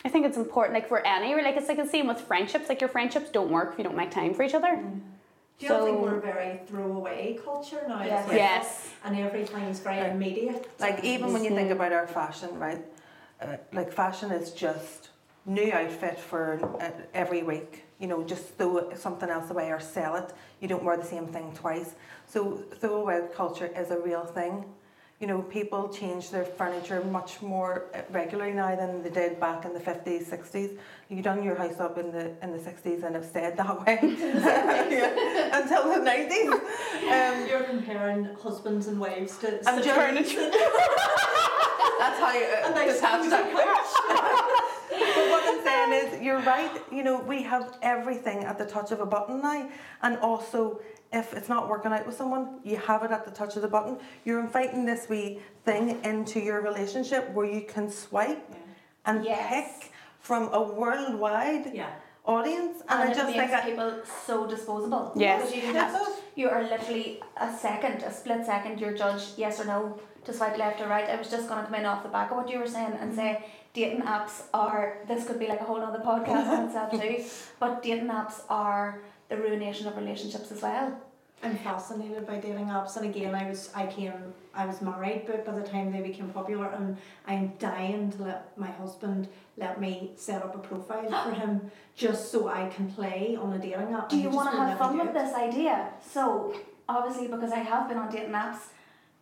I 0.05 0.09
think 0.09 0.27
it's 0.27 0.37
important, 0.37 0.75
like 0.75 0.89
for 0.89 1.07
any, 1.07 1.35
like 1.37 1.57
it's 1.57 1.69
like 1.69 1.77
the 1.77 1.87
same 1.87 2.09
with 2.09 2.21
friendships. 2.21 2.69
Like 2.69 2.81
your 2.81 2.91
friendships 2.91 3.31
don't 3.31 3.51
work 3.51 3.73
if 3.73 3.79
you 3.79 3.85
don't 3.85 3.97
make 3.97 4.11
time 4.11 4.35
for 4.35 4.43
each 4.43 4.55
other. 4.55 4.83
Do 5.59 5.67
you 5.67 5.73
not 5.73 5.85
think 5.85 6.01
we're 6.01 6.19
a 6.19 6.21
very 6.21 6.61
throwaway 6.67 7.39
culture 7.45 7.83
now? 7.87 8.03
Yes. 8.05 8.27
well? 8.27 8.37
Yes. 8.37 8.91
And 9.05 9.17
everything's 9.17 9.79
very 9.81 10.11
immediate. 10.11 10.69
Like 10.81 11.05
even 11.05 11.33
when 11.33 11.45
you 11.45 11.51
think 11.51 11.69
Mhm. 11.69 11.77
about 11.77 11.93
our 11.93 12.07
fashion, 12.07 12.59
right? 12.59 12.85
Uh, 13.41 13.57
like 13.73 13.93
fashion 13.93 14.31
is 14.33 14.53
just 14.53 15.11
new 15.47 15.71
outfit 15.73 16.19
for 16.19 16.59
uh, 16.81 16.91
every 17.15 17.43
week. 17.43 17.85
You 18.01 18.09
know, 18.09 18.25
just 18.25 18.57
throw 18.59 18.93
something 18.95 19.31
else 19.31 19.51
away 19.51 19.71
or 19.71 19.79
sell 19.81 20.17
it. 20.17 20.33
You 20.61 20.67
don't 20.69 20.83
wear 20.85 20.97
the 20.97 21.05
same 21.05 21.27
thing 21.29 21.53
twice. 21.55 21.95
So 22.27 22.57
throwaway 22.81 23.21
culture 23.35 23.71
is 23.77 23.91
a 23.91 23.99
real 23.99 24.25
thing. 24.25 24.65
You 25.21 25.29
know, 25.29 25.43
people 25.43 25.89
change 25.89 26.31
their 26.31 26.45
furniture 26.45 27.03
much 27.05 27.41
more 27.41 27.85
regularly 28.11 28.53
now 28.53 28.75
than 28.75 29.03
they 29.03 29.11
did 29.11 29.39
back 29.41 29.65
in 29.65 29.73
the 29.73 29.81
fifties, 29.81 30.27
sixties. 30.27 30.71
You 31.09 31.23
done 31.23 31.43
your 31.45 31.55
house 31.55 31.79
up 31.79 31.97
in 31.99 32.11
the 32.11 32.33
in 32.43 32.51
the 32.53 32.59
sixties 32.59 33.05
and 33.05 33.15
have 33.15 33.25
stayed 33.25 33.57
that 33.57 33.81
way 33.87 33.99
Yeah, 34.03 35.59
until 35.63 35.85
the 35.95 36.01
nineties. 36.01 36.51
Um, 36.51 37.47
You're 37.49 37.63
comparing 37.63 38.25
husbands 38.43 38.89
and 38.89 38.99
wives 38.99 39.39
to 39.39 39.61
I'm 39.69 39.77
sit- 39.77 39.85
just- 39.85 39.97
furniture. 40.01 40.51
That's 42.01 42.19
how 42.19 42.33
you 42.33 42.45
uh, 42.45 42.67
And 42.67 42.77
they 42.77 42.87
detach 42.93 43.23
sit 43.23 43.31
that 43.31 43.47
But 44.91 45.25
what 45.31 45.43
I'm 45.47 45.61
saying 45.65 45.93
is, 46.03 46.14
you're 46.25 46.41
right. 46.41 46.71
You 46.91 47.03
know, 47.05 47.21
we 47.21 47.43
have 47.43 47.77
everything 47.83 48.39
at 48.45 48.57
the 48.59 48.65
touch 48.67 48.91
of 48.93 49.01
a 49.01 49.07
button 49.07 49.41
now, 49.43 49.69
and 50.03 50.17
also. 50.19 50.81
If 51.23 51.33
it's 51.33 51.49
not 51.49 51.69
working 51.69 51.93
out 51.93 52.05
with 52.09 52.17
someone, 52.17 52.59
you 52.65 52.77
have 52.77 53.05
it 53.05 53.13
at 53.13 53.25
the 53.25 53.31
touch 53.31 53.55
of 53.55 53.63
the 53.63 53.69
button. 53.69 53.99
You're 54.25 54.41
inviting 54.41 54.85
this 54.85 55.09
wee 55.09 55.39
thing 55.65 55.85
into 56.05 56.41
your 56.41 56.61
relationship 56.61 57.31
where 57.35 57.47
you 57.47 57.61
can 57.75 57.89
swipe 57.89 58.43
and 59.07 59.25
Yes. 59.25 59.49
pick 59.49 59.93
from 60.19 60.43
a 60.53 60.61
worldwide 60.61 61.73
Yeah. 61.73 61.87
audience. 62.27 62.81
And, 62.89 62.91
And, 62.91 63.09
I 63.11 63.13
it 63.13 63.15
just 63.15 63.37
makes 63.37 63.51
think 63.53 63.65
I, 63.65 63.71
people 63.71 63.93
so 64.27 64.45
disposable. 64.55 65.13
Yes. 65.15 65.37
Because 65.43 65.55
you, 65.55 65.63
can 65.63 65.75
Yes. 65.77 65.93
just, 65.93 66.23
you 66.35 66.49
are 66.49 66.63
literally 66.65 67.23
a 67.37 67.49
second, 67.67 68.03
a 68.03 68.13
split 68.13 68.45
second, 68.45 68.81
you're 68.81 68.97
judged 69.05 69.39
yes 69.39 69.61
or 69.61 69.67
no 69.67 69.81
to 70.25 70.33
swipe 70.33 70.57
left 70.59 70.81
or 70.81 70.89
right. 70.89 71.09
I 71.09 71.17
was 71.17 71.31
just 71.31 71.49
going 71.49 71.61
to 71.61 71.67
come 71.67 71.75
in 71.75 71.87
off 71.87 72.03
the 72.03 72.09
back 72.09 72.31
of 72.31 72.37
what 72.37 72.49
you 72.51 72.59
were 72.59 72.67
saying 72.67 72.97
and 73.01 73.15
say 73.15 73.45
dating 73.73 74.03
apps 74.03 74.43
are, 74.55 74.99
this 75.09 75.27
could 75.27 75.39
be 75.39 75.49
like 75.49 75.61
a 75.61 75.65
whole 75.65 75.81
other 75.81 75.99
podcast 75.99 76.59
in 76.59 76.67
itself 76.67 76.91
too, 76.93 77.25
but 77.61 77.83
dating 77.83 78.09
apps 78.09 78.41
are 78.49 79.01
the 79.29 79.37
ruination 79.37 79.87
of 79.87 79.97
relationships 79.97 80.51
as 80.53 80.63
well. 80.63 80.99
I'm 81.43 81.59
fascinated 81.59 82.27
by 82.27 82.39
dating 82.39 82.69
apps, 82.69 82.97
and 82.97 83.05
again, 83.05 83.35
I 83.35 83.47
was 83.47 83.71
I 83.75 83.87
came 83.87 84.15
I 84.55 84.65
was 84.65 84.81
married, 84.81 85.25
but 85.27 85.45
by 85.45 85.53
the 85.53 85.67
time 85.67 85.93
they 85.93 86.01
became 86.01 86.31
popular, 86.31 86.69
and 86.69 86.97
I'm 87.27 87.53
dying 87.59 88.11
to 88.13 88.23
let 88.23 88.57
my 88.57 88.71
husband 88.71 89.29
let 89.59 89.79
me 89.79 90.13
set 90.17 90.43
up 90.43 90.55
a 90.55 90.59
profile 90.59 91.11
for 91.25 91.35
him 91.41 91.71
just 91.95 92.33
so 92.33 92.49
I 92.49 92.69
can 92.69 92.91
play 92.91 93.37
on 93.39 93.53
a 93.53 93.59
dating 93.59 93.93
app. 93.93 94.09
Do 94.09 94.17
you 94.17 94.31
want 94.31 94.53
to 94.53 94.57
have 94.57 94.79
fun 94.79 94.97
with 94.97 95.09
it. 95.09 95.15
this 95.15 95.35
idea? 95.35 95.93
So, 96.09 96.55
obviously, 96.89 97.29
because 97.29 97.53
I 97.53 97.59
have 97.59 97.89
been 97.89 97.99
on 97.99 98.11
dating 98.11 98.33
apps, 98.33 98.69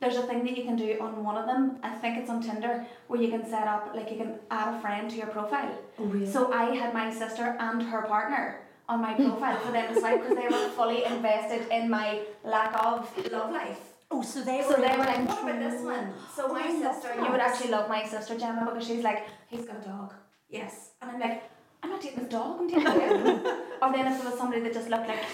there's 0.02 0.16
a 0.16 0.22
thing 0.22 0.44
that 0.44 0.56
you 0.58 0.64
can 0.64 0.76
do 0.76 0.98
on 1.00 1.22
one 1.24 1.36
of 1.36 1.46
them. 1.46 1.76
I 1.82 1.90
think 1.94 2.18
it's 2.18 2.28
on 2.28 2.42
Tinder 2.42 2.84
where 3.06 3.22
you 3.22 3.28
can 3.30 3.44
set 3.48 3.66
up, 3.68 3.92
like, 3.94 4.10
you 4.10 4.16
can 4.18 4.32
add 4.50 4.74
a 4.74 4.80
friend 4.80 5.08
to 5.10 5.16
your 5.16 5.28
profile. 5.28 5.72
Oh, 5.98 6.04
really? 6.04 6.30
So, 6.30 6.52
I 6.52 6.64
had 6.74 6.92
my 6.92 7.08
sister 7.22 7.56
and 7.58 7.80
her 7.84 8.02
partner 8.02 8.60
on 8.88 9.00
my 9.00 9.14
profile 9.26 9.56
for 9.60 9.70
them 9.72 9.94
to 9.94 10.00
swipe 10.00 10.20
because 10.20 10.36
they 10.36 10.48
were 10.48 10.68
fully 10.70 11.04
invested 11.04 11.68
in 11.70 11.88
my 11.88 12.20
lack 12.44 12.72
of 12.84 13.08
love 13.30 13.52
life. 13.52 13.78
oh, 14.10 14.22
so 14.22 14.42
they 14.42 14.58
were. 14.58 14.74
So 14.74 14.80
they 14.86 14.94
were 14.98 15.04
like, 15.12 15.26
what 15.28 15.42
about 15.44 15.58
this 15.60 15.80
one? 15.82 16.12
So 16.36 16.46
Oh, 16.48 16.52
my 16.52 16.68
sister, 16.84 17.14
you 17.22 17.30
would 17.30 17.40
actually 17.40 17.70
love 17.70 17.88
my 17.88 18.04
sister 18.04 18.36
Gemma 18.36 18.66
because 18.68 18.86
she's 18.86 19.04
like, 19.04 19.20
he's 19.48 19.64
got 19.64 19.76
a 19.84 19.88
dog. 19.88 20.12
Yes. 20.50 20.90
And 21.00 21.12
I'm 21.12 21.20
like, 21.20 21.44
I'm 21.82 21.90
not 21.90 22.02
dating 22.02 22.24
a 22.24 22.28
dog, 22.28 22.60
I'm 22.60 22.66
dating 22.68 22.86
him. 22.86 23.26
or 23.82 23.92
then 23.94 24.06
if 24.10 24.14
there 24.20 24.28
was 24.30 24.38
somebody 24.38 24.60
that 24.62 24.74
just 24.74 24.88
looked 24.90 25.08
like, 25.08 25.24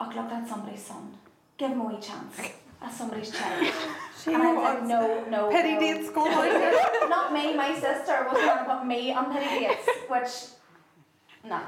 oh 0.00 0.12
look, 0.16 0.28
that's 0.28 0.50
somebody's 0.50 0.82
son. 0.82 1.14
Give 1.56 1.70
him 1.70 1.80
a 1.80 1.86
wee 1.86 2.00
chance. 2.00 2.36
That's 2.84 2.98
somebody's 2.98 3.30
child. 3.30 3.72
she 4.22 4.34
and 4.34 4.42
I 4.42 4.52
was 4.52 4.62
wants 4.62 4.80
like, 4.80 4.88
no, 4.88 5.24
no. 5.30 5.50
petty 5.50 5.74
no. 5.74 5.80
dates 5.80 6.10
going 6.10 6.32
on. 6.32 7.08
Not 7.08 7.32
me, 7.32 7.56
my 7.56 7.72
sister 7.74 8.26
was 8.30 8.38
trying 8.42 8.64
to 8.66 8.74
put 8.74 8.86
me 8.86 9.10
on 9.10 9.32
petty 9.32 9.64
dates, 9.66 9.88
which, 10.06 11.48
no. 11.50 11.60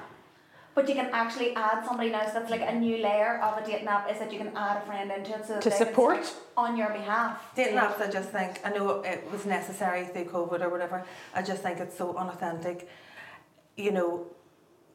But 0.75 0.91
you 0.91 0.95
can 0.95 1.09
actually 1.15 1.57
add 1.57 1.87
somebody 1.87 2.11
now, 2.11 2.27
so 2.27 2.35
that's 2.35 2.51
like 2.51 2.61
a 2.61 2.75
new 2.75 2.99
layer 2.99 3.41
of 3.43 3.57
a 3.57 3.67
dating 3.67 3.89
app 3.89 4.11
is 4.13 4.19
that 4.19 4.31
you 4.31 4.37
can 4.39 4.55
add 4.55 4.77
a 4.83 4.85
friend 4.85 5.11
into 5.11 5.35
it 5.35 5.47
so 5.47 5.59
To 5.59 5.71
support. 5.71 6.31
on 6.55 6.77
your 6.77 6.91
behalf. 6.91 7.43
Dating 7.57 7.77
apps, 7.79 7.99
I 7.99 8.11
just 8.11 8.29
think, 8.29 8.61
I 8.63 8.69
know 8.69 9.01
it 9.01 9.27
was 9.33 9.47
necessary 9.47 10.05
through 10.05 10.27
COVID 10.27 10.61
or 10.61 10.69
whatever, 10.69 11.03
I 11.35 11.41
just 11.41 11.63
think 11.63 11.81
it's 11.81 11.97
so 11.97 12.15
unauthentic. 12.15 12.91
You 13.79 13.93
know, 13.93 14.27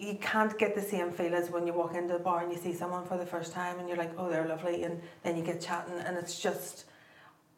you 0.02 0.16
can't 0.16 0.58
get 0.58 0.74
the 0.76 0.82
same 0.82 1.12
feel 1.12 1.36
as 1.36 1.52
when 1.52 1.68
you 1.68 1.74
walk 1.74 1.94
into 1.96 2.16
a 2.16 2.20
bar 2.20 2.44
and 2.44 2.52
you 2.52 2.58
see 2.58 2.74
someone 2.74 3.06
for 3.06 3.18
the 3.18 3.26
first 3.26 3.54
time 3.54 3.80
and 3.80 3.88
you're 3.88 3.98
like, 3.98 4.12
oh, 4.18 4.30
they're 4.30 4.48
lovely, 4.48 4.84
and 4.84 5.00
then 5.24 5.38
you 5.38 5.44
get 5.44 5.62
chatting, 5.62 5.94
and 6.00 6.18
it's 6.18 6.40
just, 6.42 6.86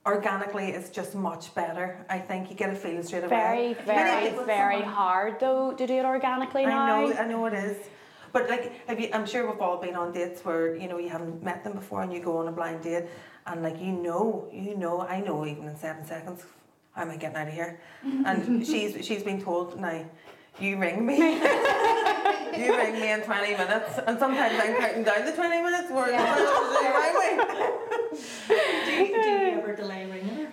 organically, 0.06 0.72
it's 0.72 0.90
just 0.90 1.16
much 1.16 1.56
better. 1.56 2.06
I 2.10 2.20
think 2.20 2.50
you 2.50 2.56
get 2.56 2.70
a 2.70 2.76
feeling 2.76 3.02
straight 3.04 3.24
away. 3.24 3.30
Very, 3.30 3.74
very, 3.86 4.34
with 4.34 4.46
very 4.46 4.80
someone- 4.80 4.94
hard 4.94 5.40
though 5.40 5.72
to 5.74 5.88
do 5.88 5.94
it 5.94 6.06
organically 6.06 6.66
now. 6.66 6.84
I 6.84 7.06
know, 7.06 7.14
I 7.18 7.28
know 7.28 7.46
it 7.46 7.54
is. 7.54 7.78
But 8.34 8.50
like, 8.50 8.88
have 8.88 9.00
you, 9.00 9.10
I'm 9.14 9.26
sure 9.28 9.50
we've 9.50 9.62
all 9.62 9.78
been 9.78 9.96
on 9.96 10.12
dates 10.12 10.44
where 10.44 10.76
you 10.76 10.88
know 10.88 10.98
you 10.98 11.08
haven't 11.10 11.44
met 11.44 11.64
them 11.64 11.74
before, 11.74 12.02
and 12.02 12.12
you 12.12 12.20
go 12.20 12.38
on 12.38 12.48
a 12.48 12.52
blind 12.52 12.82
date, 12.84 13.06
and 13.46 13.62
like 13.62 13.80
you 13.80 13.92
know, 13.94 14.50
you 14.52 14.76
know, 14.76 15.02
I 15.02 15.22
know 15.22 15.46
even 15.46 15.68
in 15.68 15.78
seven 15.78 16.04
seconds, 16.04 16.44
how 16.94 17.04
am 17.04 17.12
I 17.12 17.18
getting 17.18 17.38
out 17.38 17.48
of 17.48 17.54
here? 17.54 17.80
And 18.04 18.66
she's 18.72 19.06
she's 19.06 19.22
been 19.22 19.40
told 19.40 19.80
now, 19.80 20.04
you 20.60 20.78
ring 20.78 21.06
me, 21.06 21.18
you 21.18 22.76
ring 22.78 22.94
me 22.94 23.12
in 23.12 23.22
twenty 23.22 23.52
minutes, 23.52 24.00
and 24.06 24.18
sometimes 24.20 24.54
I'm 24.60 24.76
counting 24.80 25.04
down 25.04 25.26
the 25.26 25.32
twenty 25.34 25.62
minutes 25.62 25.90
where 25.92 26.10
Yeah. 26.12 26.38
you 26.38 26.46
do, 28.86 28.92
you, 28.92 29.08
do 29.08 29.14
you 29.30 29.60
ever 29.60 29.76
delay 29.76 30.06
ringing 30.10 30.36
her? 30.46 30.52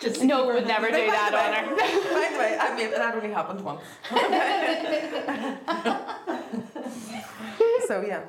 Just 0.00 0.20
to 0.20 0.26
No, 0.26 0.36
keep 0.42 0.48
her 0.48 0.54
would 0.54 0.66
never 0.66 0.86
do 0.88 0.92
By 0.92 1.06
that 1.06 1.30
the 1.32 1.38
on 1.38 1.52
her. 1.54 1.76
By 1.76 2.28
the 2.32 2.38
way, 2.38 2.56
I 2.60 2.76
mean 2.76 2.90
that 2.90 3.14
only 3.14 3.30
happened 3.32 3.60
once. 3.64 3.80
so 7.88 8.00
yeah, 8.06 8.22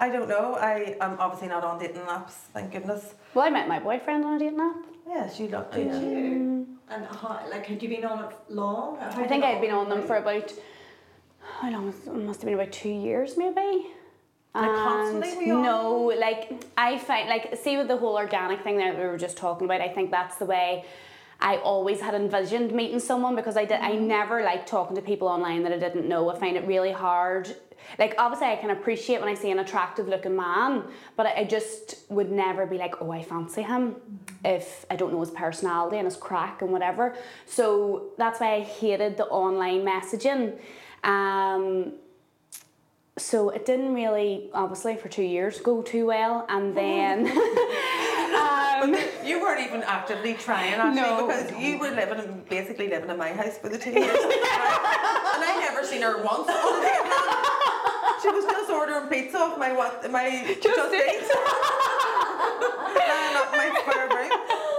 I 0.00 0.08
don't 0.08 0.28
know. 0.28 0.54
I 0.54 0.96
am 1.00 1.16
obviously 1.18 1.48
not 1.48 1.62
on 1.62 1.78
dating 1.78 2.02
apps. 2.02 2.32
Thank 2.54 2.72
goodness. 2.72 3.14
Well, 3.34 3.46
I 3.46 3.50
met 3.50 3.68
my 3.68 3.78
boyfriend 3.78 4.24
on 4.24 4.34
a 4.34 4.38
dating 4.38 4.60
app. 4.60 4.76
Yes, 5.06 5.38
you 5.38 5.48
love 5.48 5.70
Did 5.72 5.86
yeah. 5.88 5.92
Oh, 5.94 6.00
you? 6.00 6.16
Mm. 6.16 6.66
And 6.88 7.04
how, 7.06 7.40
like, 7.50 7.66
had 7.66 7.82
you 7.82 7.88
been 7.88 8.04
on 8.04 8.24
it 8.24 8.36
long? 8.48 8.98
I 8.98 9.26
think 9.26 9.44
I'd 9.44 9.60
been 9.60 9.70
on 9.72 9.88
them 9.88 10.02
for 10.06 10.16
about 10.16 10.52
how 11.60 11.70
long? 11.70 11.86
was- 11.86 12.06
It 12.06 12.14
must 12.14 12.40
have 12.40 12.46
been 12.46 12.54
about 12.58 12.72
two 12.72 12.88
years, 12.88 13.36
maybe. 13.36 13.86
Like 14.54 14.64
constantly 14.74 15.30
And 15.32 15.38
we 15.38 15.50
all- 15.52 15.62
no, 15.62 16.18
like 16.18 16.64
I 16.76 16.98
find 16.98 17.28
like 17.28 17.56
see 17.56 17.76
with 17.76 17.86
the 17.86 17.96
whole 17.96 18.16
organic 18.16 18.62
thing 18.62 18.78
that 18.78 18.98
we 18.98 19.04
were 19.04 19.16
just 19.18 19.36
talking 19.36 19.64
about, 19.66 19.80
I 19.80 19.88
think 19.88 20.10
that's 20.10 20.36
the 20.38 20.44
way 20.46 20.84
I 21.40 21.56
always 21.58 22.00
had 22.00 22.14
envisioned 22.14 22.72
meeting 22.72 23.00
someone 23.00 23.34
because 23.34 23.56
I 23.56 23.64
did 23.64 23.80
I 23.80 23.92
never 23.92 24.42
liked 24.42 24.68
talking 24.68 24.96
to 24.96 25.02
people 25.02 25.28
online 25.28 25.62
that 25.62 25.72
I 25.72 25.78
didn't 25.78 26.08
know. 26.08 26.30
I 26.30 26.38
find 26.38 26.56
it 26.56 26.66
really 26.66 26.92
hard. 26.92 27.54
Like 27.98 28.14
obviously 28.18 28.48
I 28.48 28.56
can 28.56 28.70
appreciate 28.70 29.20
when 29.20 29.28
I 29.28 29.34
see 29.34 29.50
an 29.50 29.58
attractive 29.58 30.06
looking 30.06 30.36
man, 30.36 30.84
but 31.16 31.26
I 31.26 31.44
just 31.44 31.96
would 32.10 32.30
never 32.30 32.66
be 32.66 32.76
like, 32.76 33.00
oh 33.00 33.10
I 33.10 33.22
fancy 33.22 33.62
him 33.62 33.96
if 34.44 34.84
I 34.90 34.96
don't 34.96 35.12
know 35.12 35.20
his 35.20 35.30
personality 35.30 35.96
and 35.96 36.04
his 36.04 36.16
crack 36.16 36.62
and 36.62 36.70
whatever. 36.70 37.16
So 37.46 38.10
that's 38.18 38.40
why 38.40 38.56
I 38.56 38.60
hated 38.60 39.16
the 39.16 39.26
online 39.26 39.82
messaging. 39.84 40.58
Um, 41.04 41.94
so 43.16 43.50
it 43.50 43.66
didn't 43.66 43.94
really 43.94 44.50
obviously 44.54 44.96
for 44.96 45.08
two 45.08 45.22
years 45.22 45.60
go 45.60 45.82
too 45.82 46.06
well 46.06 46.46
and 46.48 46.76
then 46.76 47.26
um, 47.26 47.26
Weren't 49.60 49.74
even 49.74 49.82
actively 49.88 50.34
trying 50.34 50.74
actually 50.74 51.02
No. 51.02 51.26
because 51.26 51.52
you 51.60 51.78
were 51.78 51.90
living 51.90 52.18
in, 52.18 52.42
basically 52.48 52.88
living 52.88 53.10
in 53.10 53.16
my 53.16 53.32
house 53.32 53.58
for 53.58 53.68
the 53.68 53.78
two 53.78 53.90
years. 53.90 54.06
right? 54.08 55.32
and 55.34 55.44
I 55.44 55.56
never 55.60 55.86
seen 55.86 56.02
her 56.02 56.22
once 56.22 56.48
on. 56.48 57.36
She 58.22 58.28
was 58.28 58.44
just 58.44 58.68
ordering 58.70 59.08
pizza 59.08 59.38
off 59.38 59.58
my 59.58 59.72
what 59.72 60.10
my 60.10 60.28
just, 60.60 60.66
eat. 60.92 61.30
Lying 63.08 63.36
up 63.36 63.50
my 63.50 63.74
square 63.80 64.08
room. 64.08 64.30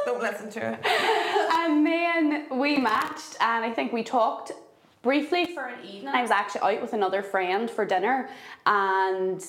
Don't 0.06 0.22
listen 0.22 0.50
to 0.52 0.60
her. 0.60 0.80
Um, 1.52 1.88
and 1.88 1.88
then 1.88 2.60
we 2.60 2.78
matched 2.78 3.38
and 3.40 3.66
I 3.66 3.72
think 3.72 3.94
we 3.94 4.04
talked 4.04 4.52
briefly 5.02 5.46
for 5.56 5.64
an 5.64 5.84
evening. 5.84 6.10
I 6.10 6.22
was 6.22 6.30
actually 6.30 6.62
out 6.62 6.82
with 6.84 6.94
another 6.94 7.24
friend 7.24 7.68
for 7.70 7.84
dinner 7.84 8.30
and 8.68 9.44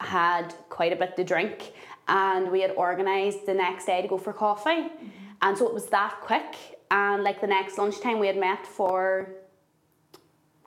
had 0.00 0.54
quite 0.68 0.92
a 0.92 0.96
bit 0.96 1.16
to 1.16 1.24
drink 1.24 1.72
and 2.08 2.50
we 2.50 2.60
had 2.60 2.72
organised 2.72 3.46
the 3.46 3.54
next 3.54 3.86
day 3.86 4.02
to 4.02 4.08
go 4.08 4.18
for 4.18 4.32
coffee. 4.32 4.70
Mm-hmm. 4.70 5.06
And 5.42 5.56
so 5.58 5.66
it 5.66 5.74
was 5.74 5.86
that 5.86 6.20
quick. 6.20 6.78
And 6.90 7.22
like 7.22 7.40
the 7.40 7.46
next 7.46 7.78
lunchtime 7.78 8.18
we 8.18 8.26
had 8.26 8.36
met 8.36 8.66
for 8.66 9.28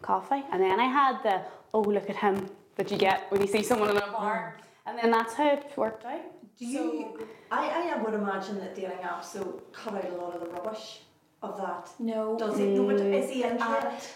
coffee. 0.01 0.43
And 0.51 0.61
then 0.61 0.79
I 0.79 0.85
had 0.85 1.21
the 1.23 1.41
oh 1.73 1.81
look 1.81 2.09
at 2.09 2.15
him. 2.15 2.49
That 2.77 2.91
you 2.91 2.97
get 2.97 3.31
when 3.31 3.39
you 3.39 3.47
see 3.47 3.63
someone 3.63 3.89
in 3.89 3.95
a 3.95 4.11
bar? 4.11 4.57
Mm-hmm. 4.57 4.89
And 4.89 4.99
then 4.99 5.11
that's 5.11 5.33
how 5.33 5.49
it 5.53 5.71
worked 5.77 6.03
out. 6.03 6.19
Do 6.57 6.65
you? 6.65 7.27
I, 7.51 7.93
I 7.93 8.01
would 8.01 8.13
imagine 8.13 8.59
that 8.59 8.75
dating 8.75 8.97
apps 8.97 9.25
so 9.25 9.61
cut 9.71 9.93
out 9.93 10.09
a 10.09 10.15
lot 10.15 10.35
of 10.35 10.41
the 10.41 10.47
rubbish 10.47 10.99
of 11.41 11.57
that. 11.57 11.89
No. 11.99 12.37
Does 12.39 12.57
it? 12.59 12.69
No, 12.69 12.85
but 12.87 12.95
is 13.01 13.29
he 13.29 13.43
into 13.43 13.57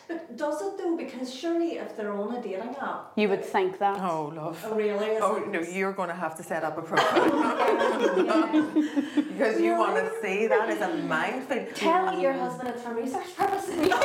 But 0.07 0.35
does 0.37 0.61
it 0.61 0.77
though? 0.77 0.95
Because 0.97 1.33
surely 1.33 1.73
if 1.77 1.95
they're 1.95 2.11
on 2.13 2.35
a 2.35 2.41
dating 2.41 2.75
app, 2.81 3.11
You 3.15 3.29
would 3.29 3.43
think 3.45 3.77
that. 3.79 3.97
Oh 3.99 4.31
love. 4.35 4.63
oh 4.65 4.73
really? 4.75 5.05
Is 5.07 5.21
Oh 5.23 5.35
it? 5.35 5.47
no, 5.49 5.59
you're 5.61 5.93
going 5.93 6.09
to 6.09 6.15
have 6.15 6.35
to 6.37 6.43
set 6.43 6.63
up 6.63 6.77
a 6.77 6.81
profile 6.81 7.25
because 8.73 9.61
you 9.61 9.75
want 9.77 9.95
to 9.97 10.11
see 10.21 10.47
that 10.47 10.69
is 10.69 10.81
a 10.81 10.95
minefield. 11.03 11.75
Tell 11.75 12.19
your 12.19 12.33
husband 12.33 12.69
it's 12.69 12.81
for 12.83 12.93
research 12.93 13.35
purposes. 13.35 13.93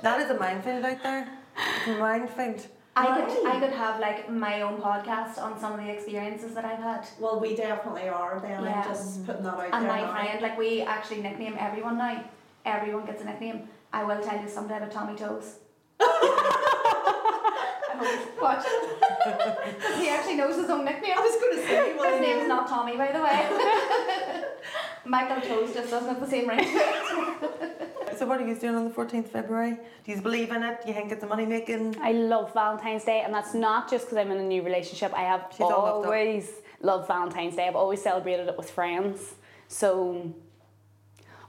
That 0.00 0.20
is 0.20 0.30
a 0.30 0.38
minefield 0.38 0.84
out 0.84 1.02
there. 1.02 1.28
It's 1.56 1.88
a 1.88 1.98
minefield. 1.98 2.64
I 2.98 3.20
could 3.20 3.46
I 3.46 3.60
could 3.60 3.72
have 3.72 4.00
like 4.00 4.30
my 4.30 4.62
own 4.62 4.80
podcast 4.80 5.38
on 5.38 5.58
some 5.60 5.72
of 5.74 5.80
the 5.84 5.90
experiences 5.90 6.54
that 6.54 6.64
I've 6.64 6.78
had. 6.90 7.06
Well, 7.20 7.38
we 7.40 7.54
definitely 7.56 8.08
are. 8.08 8.40
Then 8.40 8.62
Yeah. 8.64 8.82
I'm 8.82 8.84
just 8.84 9.06
mm-hmm. 9.08 9.26
putting 9.26 9.42
that 9.44 9.54
out 9.54 9.60
And 9.64 9.72
there. 9.72 9.78
And 9.78 9.86
my 9.88 10.00
now. 10.02 10.12
friend, 10.14 10.40
like 10.42 10.56
we 10.58 10.82
actually 10.82 11.22
nickname 11.22 11.56
everyone 11.58 11.96
now. 11.98 12.24
Everyone 12.64 13.04
gets 13.06 13.22
a 13.22 13.24
nickname. 13.26 13.68
I 13.92 14.04
will 14.04 14.20
tell 14.22 14.40
you 14.42 14.48
someday 14.48 14.76
about 14.78 14.90
Tommy 14.92 15.16
Toes. 15.16 15.56
I 16.00 17.94
hope 17.98 18.08
he's 18.08 18.40
watching. 18.40 18.80
'Cause 19.80 19.96
he 19.98 20.08
actually 20.08 20.36
knows 20.36 20.56
his 20.56 20.70
own 20.70 20.84
nickname. 20.84 21.12
I 21.16 21.20
was 21.20 21.36
going 21.42 21.56
to 21.56 21.62
say, 21.66 21.96
well, 21.96 22.12
His 22.12 22.20
name's 22.20 22.48
not 22.48 22.68
Tommy, 22.68 22.96
by 22.96 23.10
the 23.12 23.20
way. 23.22 24.44
Michael 25.04 25.40
Toes 25.40 25.74
just 25.74 25.90
doesn't 25.90 26.08
have 26.08 26.20
the 26.20 26.26
same 26.30 26.48
ring 26.48 26.58
to 26.58 26.64
it. 26.64 27.94
So 28.18 28.26
what 28.26 28.40
are 28.40 28.46
you 28.48 28.56
doing 28.56 28.74
on 28.74 28.84
the 28.88 28.90
14th 28.90 29.28
February? 29.28 29.78
Do 30.04 30.12
you 30.12 30.20
believe 30.20 30.50
in 30.50 30.62
it? 30.64 30.82
Do 30.82 30.88
you 30.88 30.94
think 30.94 31.12
it's 31.12 31.22
a 31.22 31.26
money 31.26 31.46
making? 31.46 31.96
I 32.00 32.12
love 32.12 32.52
Valentine's 32.52 33.04
Day, 33.04 33.20
and 33.24 33.32
that's 33.32 33.54
not 33.54 33.88
just 33.88 34.06
because 34.06 34.18
I'm 34.18 34.32
in 34.32 34.38
a 34.38 34.42
new 34.42 34.62
relationship. 34.62 35.12
I 35.14 35.22
have 35.22 35.46
She's 35.52 35.60
all 35.60 35.70
loved 35.84 36.06
always 36.06 36.50
loved 36.80 37.06
Valentine's 37.06 37.54
Day. 37.56 37.68
I've 37.68 37.76
always 37.76 38.02
celebrated 38.02 38.48
it 38.48 38.56
with 38.56 38.70
friends. 38.70 39.34
So 39.68 40.32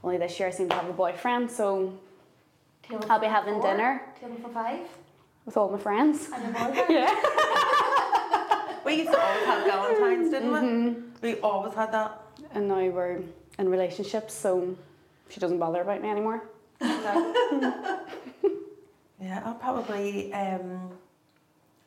only 0.03 0.17
this 0.17 0.39
year 0.39 0.49
I 0.49 0.51
seem 0.51 0.69
to 0.69 0.75
have 0.75 0.87
a 0.89 0.93
boyfriend, 0.93 1.49
so 1.49 1.93
Table 2.83 3.05
I'll 3.09 3.19
be 3.19 3.27
having 3.27 3.55
four, 3.55 3.63
dinner 3.71 4.01
Table 4.21 4.37
for 4.43 4.49
five. 4.49 4.79
with 5.45 5.57
all 5.57 5.69
my 5.69 5.77
friends. 5.79 6.29
And 6.33 6.43
your 6.43 6.53
boyfriend. 6.53 6.85
Yeah. 6.89 7.15
We 8.85 8.93
used 8.95 9.11
to 9.11 9.19
always 9.21 9.45
have 9.45 9.65
Valentine's, 9.65 10.31
didn't 10.31 10.49
Mm-hmm. 10.51 11.01
we? 11.21 11.33
We 11.35 11.39
always 11.41 11.73
had 11.73 11.91
that. 11.91 12.21
And 12.53 12.67
now 12.67 12.75
we're 12.89 13.19
in 13.59 13.69
relationships, 13.69 14.33
so 14.33 14.75
she 15.29 15.39
doesn't 15.39 15.59
bother 15.59 15.81
about 15.81 16.01
me 16.01 16.09
anymore. 16.09 16.41
Yeah, 19.21 19.41
I'll 19.45 19.55
probably. 19.55 20.33
Um, 20.33 20.91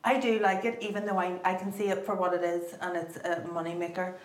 I 0.05 0.21
do 0.21 0.39
like 0.41 0.65
it, 0.65 0.79
even 0.83 1.07
though 1.07 1.19
I, 1.19 1.41
I 1.45 1.55
can 1.55 1.73
see 1.73 1.89
it 1.89 2.05
for 2.05 2.15
what 2.15 2.35
it 2.35 2.43
is, 2.43 2.75
and 2.81 2.97
it's 2.97 3.17
a 3.19 3.47
money 3.53 3.75
maker. 3.75 4.17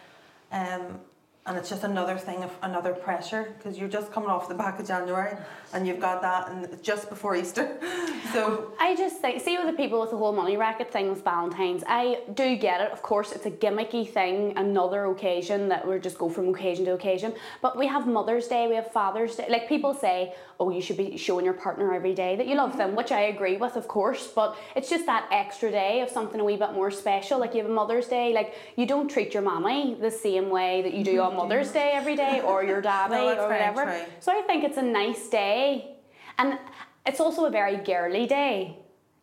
Um, 0.51 0.99
and 1.47 1.57
it's 1.57 1.69
just 1.69 1.85
another 1.85 2.17
thing 2.17 2.43
of 2.43 2.51
another 2.61 2.93
pressure 2.93 3.53
because 3.57 3.77
you're 3.77 3.87
just 3.87 4.11
coming 4.11 4.29
off 4.29 4.49
the 4.49 4.53
back 4.53 4.79
of 4.79 4.87
January 4.87 5.37
and 5.73 5.87
you've 5.87 6.01
got 6.01 6.21
that 6.21 6.51
and 6.51 6.83
just 6.83 7.09
before 7.09 7.35
Easter. 7.35 7.77
So 8.33 8.73
I 8.77 8.93
just 8.93 9.21
think, 9.21 9.41
see 9.41 9.57
with 9.57 9.67
the 9.67 9.73
people 9.73 10.01
with 10.01 10.11
the 10.11 10.17
whole 10.17 10.33
money 10.33 10.57
racket 10.57 10.91
thing 10.91 11.07
with 11.09 11.23
Valentine's, 11.23 11.81
I 11.87 12.23
do 12.33 12.57
get 12.57 12.81
it. 12.81 12.91
Of 12.91 13.01
course, 13.01 13.31
it's 13.31 13.45
a 13.45 13.51
gimmicky 13.51 14.05
thing, 14.05 14.51
another 14.57 15.05
occasion 15.05 15.69
that 15.69 15.87
we 15.87 15.97
just 15.99 16.17
go 16.17 16.27
from 16.27 16.49
occasion 16.49 16.83
to 16.85 16.91
occasion. 16.91 17.33
But 17.61 17.77
we 17.77 17.87
have 17.87 18.05
Mother's 18.05 18.49
Day, 18.49 18.67
we 18.67 18.75
have 18.75 18.91
Father's 18.91 19.37
Day. 19.37 19.45
Like 19.49 19.69
people 19.69 19.93
say, 19.93 20.35
oh, 20.59 20.71
you 20.71 20.81
should 20.81 20.97
be 20.97 21.17
showing 21.17 21.45
your 21.45 21.53
partner 21.53 21.93
every 21.93 22.15
day 22.15 22.35
that 22.35 22.47
you 22.47 22.55
love 22.55 22.77
them, 22.77 22.95
which 22.95 23.11
I 23.11 23.21
agree 23.21 23.57
with, 23.57 23.75
of 23.75 23.87
course. 23.87 24.27
But 24.27 24.57
it's 24.75 24.89
just 24.89 25.05
that 25.05 25.27
extra 25.31 25.69
day 25.69 26.01
of 26.01 26.09
something 26.09 26.39
a 26.39 26.43
wee 26.43 26.57
bit 26.57 26.73
more 26.73 26.89
special. 26.89 27.39
Like 27.39 27.53
you 27.53 27.61
have 27.61 27.69
a 27.69 27.73
Mother's 27.73 28.07
Day, 28.07 28.33
like 28.33 28.55
you 28.75 28.85
don't 28.85 29.07
treat 29.07 29.33
your 29.33 29.43
mommy 29.43 29.95
the 29.99 30.09
same 30.09 30.49
way 30.49 30.81
that 30.81 30.93
you 30.93 31.03
do 31.03 31.21
on 31.21 31.29
mm-hmm. 31.29 31.37
Mother's 31.37 31.71
Day 31.71 31.91
every 31.93 32.15
day 32.15 32.41
or 32.41 32.63
your 32.63 32.81
daddy 32.89 33.13
No, 33.13 33.45
or 33.45 33.49
whatever. 33.49 33.83
true. 33.83 34.01
So 34.19 34.31
I 34.31 34.41
think 34.41 34.63
it's 34.63 34.77
a 34.77 34.81
nice 34.81 35.29
day. 35.29 35.95
And 36.39 36.57
it's 37.05 37.19
also 37.19 37.45
a 37.45 37.51
very 37.51 37.77
girly 37.77 38.25
day. 38.25 38.77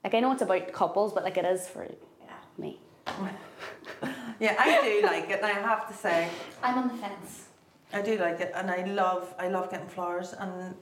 Like 0.04 0.14
I 0.14 0.20
know 0.20 0.32
it's 0.32 0.42
about 0.42 0.72
couples, 0.72 1.12
but 1.12 1.24
like 1.24 1.36
it 1.36 1.44
is 1.44 1.66
for 1.66 1.88
me. 2.58 2.78
yeah, 4.40 4.56
I 4.58 4.80
do 4.82 5.06
like 5.06 5.30
it, 5.30 5.40
and 5.42 5.46
I 5.46 5.52
have 5.52 5.88
to 5.88 5.94
say, 5.94 6.28
I'm 6.62 6.78
on 6.78 6.88
the 6.88 6.94
fence. 6.94 7.48
I 7.92 8.02
do 8.02 8.16
like 8.18 8.40
it, 8.40 8.52
and 8.54 8.70
I 8.70 8.84
love 8.84 9.34
I 9.38 9.48
love 9.48 9.70
getting 9.70 9.88
flowers, 9.88 10.32
and 10.32 10.74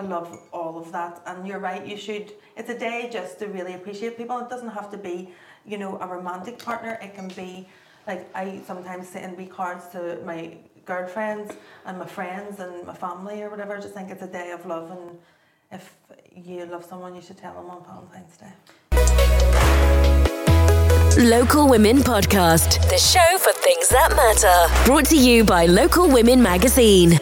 I 0.00 0.02
love 0.02 0.40
all 0.50 0.78
of 0.78 0.90
that. 0.92 1.20
And 1.26 1.46
you're 1.46 1.58
right, 1.58 1.86
you 1.86 1.98
should. 1.98 2.32
It's 2.56 2.70
a 2.70 2.78
day 2.78 3.10
just 3.12 3.38
to 3.40 3.48
really 3.48 3.74
appreciate 3.74 4.16
people. 4.16 4.38
It 4.38 4.48
doesn't 4.48 4.70
have 4.70 4.90
to 4.92 4.96
be, 4.96 5.28
you 5.66 5.76
know, 5.76 5.98
a 6.00 6.06
romantic 6.06 6.58
partner. 6.58 6.98
It 7.02 7.14
can 7.14 7.28
be, 7.28 7.68
like 8.06 8.26
I 8.34 8.62
sometimes 8.66 9.10
send 9.10 9.36
wee 9.36 9.44
cards 9.44 9.88
to 9.88 10.18
my 10.24 10.56
girlfriends 10.86 11.52
and 11.84 11.98
my 11.98 12.06
friends 12.06 12.60
and 12.60 12.86
my 12.86 12.94
family 12.94 13.42
or 13.42 13.50
whatever. 13.50 13.76
I 13.76 13.80
just 13.80 13.92
think 13.92 14.10
it's 14.10 14.22
a 14.22 14.26
day 14.26 14.52
of 14.52 14.64
love, 14.64 14.90
and 14.90 15.18
if 15.70 15.94
you 16.34 16.64
love 16.64 16.86
someone, 16.86 17.14
you 17.14 17.20
should 17.20 17.36
tell 17.36 17.52
them 17.52 17.68
on 17.68 17.84
Valentine's 17.84 18.38
Day. 18.38 18.54
Local 21.28 21.68
Women 21.68 21.98
Podcast, 21.98 22.80
the 22.88 22.96
show 22.96 23.36
for 23.36 23.52
things 23.52 23.90
that 23.90 24.16
matter. 24.16 24.86
Brought 24.86 25.04
to 25.06 25.16
you 25.16 25.44
by 25.44 25.66
Local 25.66 26.08
Women 26.08 26.42
Magazine. 26.42 27.18